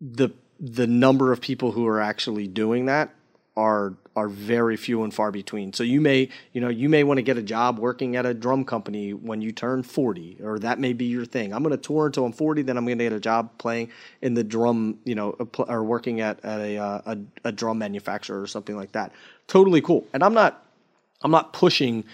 the 0.00 0.30
the 0.60 0.86
number 0.86 1.32
of 1.32 1.40
people 1.40 1.72
who 1.72 1.86
are 1.86 2.00
actually 2.00 2.48
doing 2.48 2.86
that 2.86 3.14
are 3.56 3.94
are 4.18 4.28
very 4.28 4.76
few 4.76 5.04
and 5.04 5.14
far 5.14 5.30
between. 5.30 5.72
So 5.72 5.82
you 5.82 6.00
may, 6.00 6.28
you 6.52 6.60
know, 6.60 6.68
you 6.68 6.88
may 6.88 7.04
want 7.04 7.18
to 7.18 7.22
get 7.22 7.38
a 7.38 7.42
job 7.42 7.78
working 7.78 8.16
at 8.16 8.26
a 8.26 8.34
drum 8.34 8.64
company 8.64 9.14
when 9.14 9.40
you 9.40 9.52
turn 9.52 9.82
40 9.82 10.38
or 10.42 10.58
that 10.58 10.78
may 10.78 10.92
be 10.92 11.06
your 11.06 11.24
thing. 11.24 11.52
I'm 11.52 11.62
going 11.62 11.74
to 11.74 11.80
tour 11.80 12.06
until 12.06 12.26
I'm 12.26 12.32
40 12.32 12.62
then 12.62 12.76
I'm 12.76 12.84
going 12.84 12.98
to 12.98 13.04
get 13.04 13.12
a 13.12 13.20
job 13.20 13.56
playing 13.58 13.90
in 14.20 14.34
the 14.34 14.44
drum, 14.44 14.98
you 15.04 15.14
know, 15.14 15.30
or 15.68 15.84
working 15.84 16.20
at, 16.20 16.44
at 16.44 16.60
a, 16.60 16.76
uh, 16.76 17.00
a 17.06 17.18
a 17.44 17.52
drum 17.52 17.78
manufacturer 17.78 18.42
or 18.42 18.46
something 18.46 18.76
like 18.76 18.92
that. 18.92 19.12
Totally 19.46 19.80
cool. 19.80 20.06
And 20.12 20.22
I'm 20.22 20.34
not 20.34 20.64
I'm 21.22 21.30
not 21.30 21.52
pushing 21.52 22.04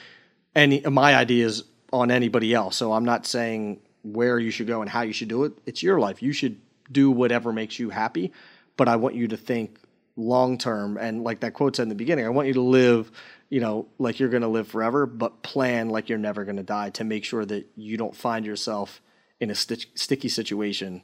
any 0.54 0.80
my 0.80 1.14
ideas 1.16 1.64
on 1.92 2.10
anybody 2.10 2.54
else. 2.54 2.76
So 2.76 2.92
I'm 2.92 3.04
not 3.04 3.26
saying 3.26 3.80
where 4.02 4.38
you 4.38 4.50
should 4.50 4.66
go 4.66 4.82
and 4.82 4.90
how 4.90 5.02
you 5.02 5.12
should 5.12 5.28
do 5.28 5.44
it. 5.44 5.52
It's 5.66 5.82
your 5.82 5.98
life. 5.98 6.22
You 6.22 6.32
should 6.32 6.60
do 6.92 7.10
whatever 7.10 7.52
makes 7.52 7.78
you 7.78 7.90
happy, 7.90 8.32
but 8.76 8.88
I 8.88 8.96
want 8.96 9.14
you 9.14 9.28
to 9.28 9.36
think 9.36 9.78
long 10.16 10.58
term 10.58 10.96
and 10.96 11.24
like 11.24 11.40
that 11.40 11.54
quote 11.54 11.76
said 11.76 11.84
in 11.84 11.88
the 11.88 11.94
beginning, 11.94 12.24
I 12.26 12.30
want 12.30 12.48
you 12.48 12.54
to 12.54 12.62
live, 12.62 13.10
you 13.48 13.60
know, 13.60 13.88
like 13.98 14.20
you're 14.20 14.28
going 14.28 14.42
to 14.42 14.48
live 14.48 14.68
forever, 14.68 15.06
but 15.06 15.42
plan 15.42 15.88
like 15.88 16.08
you're 16.08 16.18
never 16.18 16.44
going 16.44 16.56
to 16.56 16.62
die 16.62 16.90
to 16.90 17.04
make 17.04 17.24
sure 17.24 17.44
that 17.44 17.66
you 17.76 17.96
don't 17.96 18.14
find 18.14 18.46
yourself 18.46 19.00
in 19.40 19.50
a 19.50 19.54
st- 19.54 19.86
sticky 19.94 20.28
situation 20.28 21.02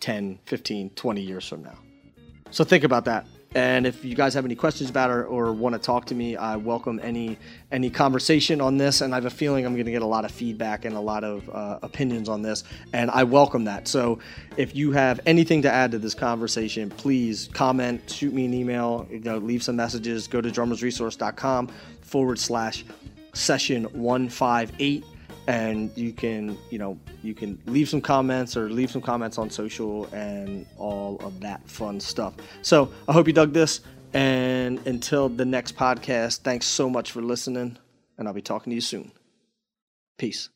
10, 0.00 0.38
15, 0.44 0.90
20 0.90 1.20
years 1.20 1.48
from 1.48 1.62
now. 1.62 1.78
So 2.50 2.64
think 2.64 2.84
about 2.84 3.06
that. 3.06 3.26
And 3.56 3.86
if 3.86 4.04
you 4.04 4.14
guys 4.14 4.34
have 4.34 4.44
any 4.44 4.54
questions 4.54 4.90
about 4.90 5.08
or, 5.10 5.24
or 5.24 5.50
want 5.54 5.72
to 5.72 5.78
talk 5.78 6.04
to 6.06 6.14
me, 6.14 6.36
I 6.36 6.56
welcome 6.56 7.00
any 7.02 7.38
any 7.72 7.88
conversation 7.88 8.60
on 8.60 8.76
this. 8.76 9.00
And 9.00 9.14
I 9.14 9.16
have 9.16 9.24
a 9.24 9.30
feeling 9.30 9.64
I'm 9.64 9.72
going 9.72 9.86
to 9.86 9.90
get 9.90 10.02
a 10.02 10.06
lot 10.06 10.26
of 10.26 10.30
feedback 10.30 10.84
and 10.84 10.94
a 10.94 11.00
lot 11.00 11.24
of 11.24 11.48
uh, 11.48 11.78
opinions 11.80 12.28
on 12.28 12.42
this, 12.42 12.64
and 12.92 13.10
I 13.10 13.24
welcome 13.24 13.64
that. 13.64 13.88
So 13.88 14.18
if 14.58 14.76
you 14.76 14.92
have 14.92 15.20
anything 15.24 15.62
to 15.62 15.72
add 15.72 15.90
to 15.92 15.98
this 15.98 16.14
conversation, 16.14 16.90
please 16.90 17.48
comment, 17.54 18.10
shoot 18.10 18.34
me 18.34 18.44
an 18.44 18.52
email, 18.52 19.08
you 19.10 19.20
know, 19.20 19.38
leave 19.38 19.62
some 19.62 19.76
messages. 19.76 20.28
Go 20.28 20.42
to 20.42 20.50
drummersresource.com 20.50 21.68
forward 22.02 22.38
slash 22.38 22.84
session 23.32 23.84
one 23.84 24.28
five 24.28 24.70
eight 24.80 25.02
and 25.46 25.90
you 25.96 26.12
can 26.12 26.58
you 26.70 26.78
know 26.78 26.98
you 27.22 27.34
can 27.34 27.60
leave 27.66 27.88
some 27.88 28.00
comments 28.00 28.56
or 28.56 28.68
leave 28.68 28.90
some 28.90 29.02
comments 29.02 29.38
on 29.38 29.50
social 29.50 30.06
and 30.06 30.66
all 30.78 31.18
of 31.20 31.40
that 31.40 31.66
fun 31.68 32.00
stuff. 32.00 32.34
So 32.62 32.92
i 33.08 33.12
hope 33.12 33.26
you 33.26 33.32
dug 33.32 33.52
this. 33.52 33.80
And 34.12 34.84
until 34.86 35.28
the 35.28 35.44
next 35.44 35.76
podcast 35.76 36.40
thanks 36.40 36.66
so 36.66 36.88
much 36.88 37.12
for 37.12 37.22
listening. 37.22 37.78
And 38.18 38.26
i'll 38.26 38.34
be 38.34 38.42
talking 38.42 38.70
to 38.70 38.74
you 38.74 38.80
soon. 38.80 39.12
Peace 40.18 40.48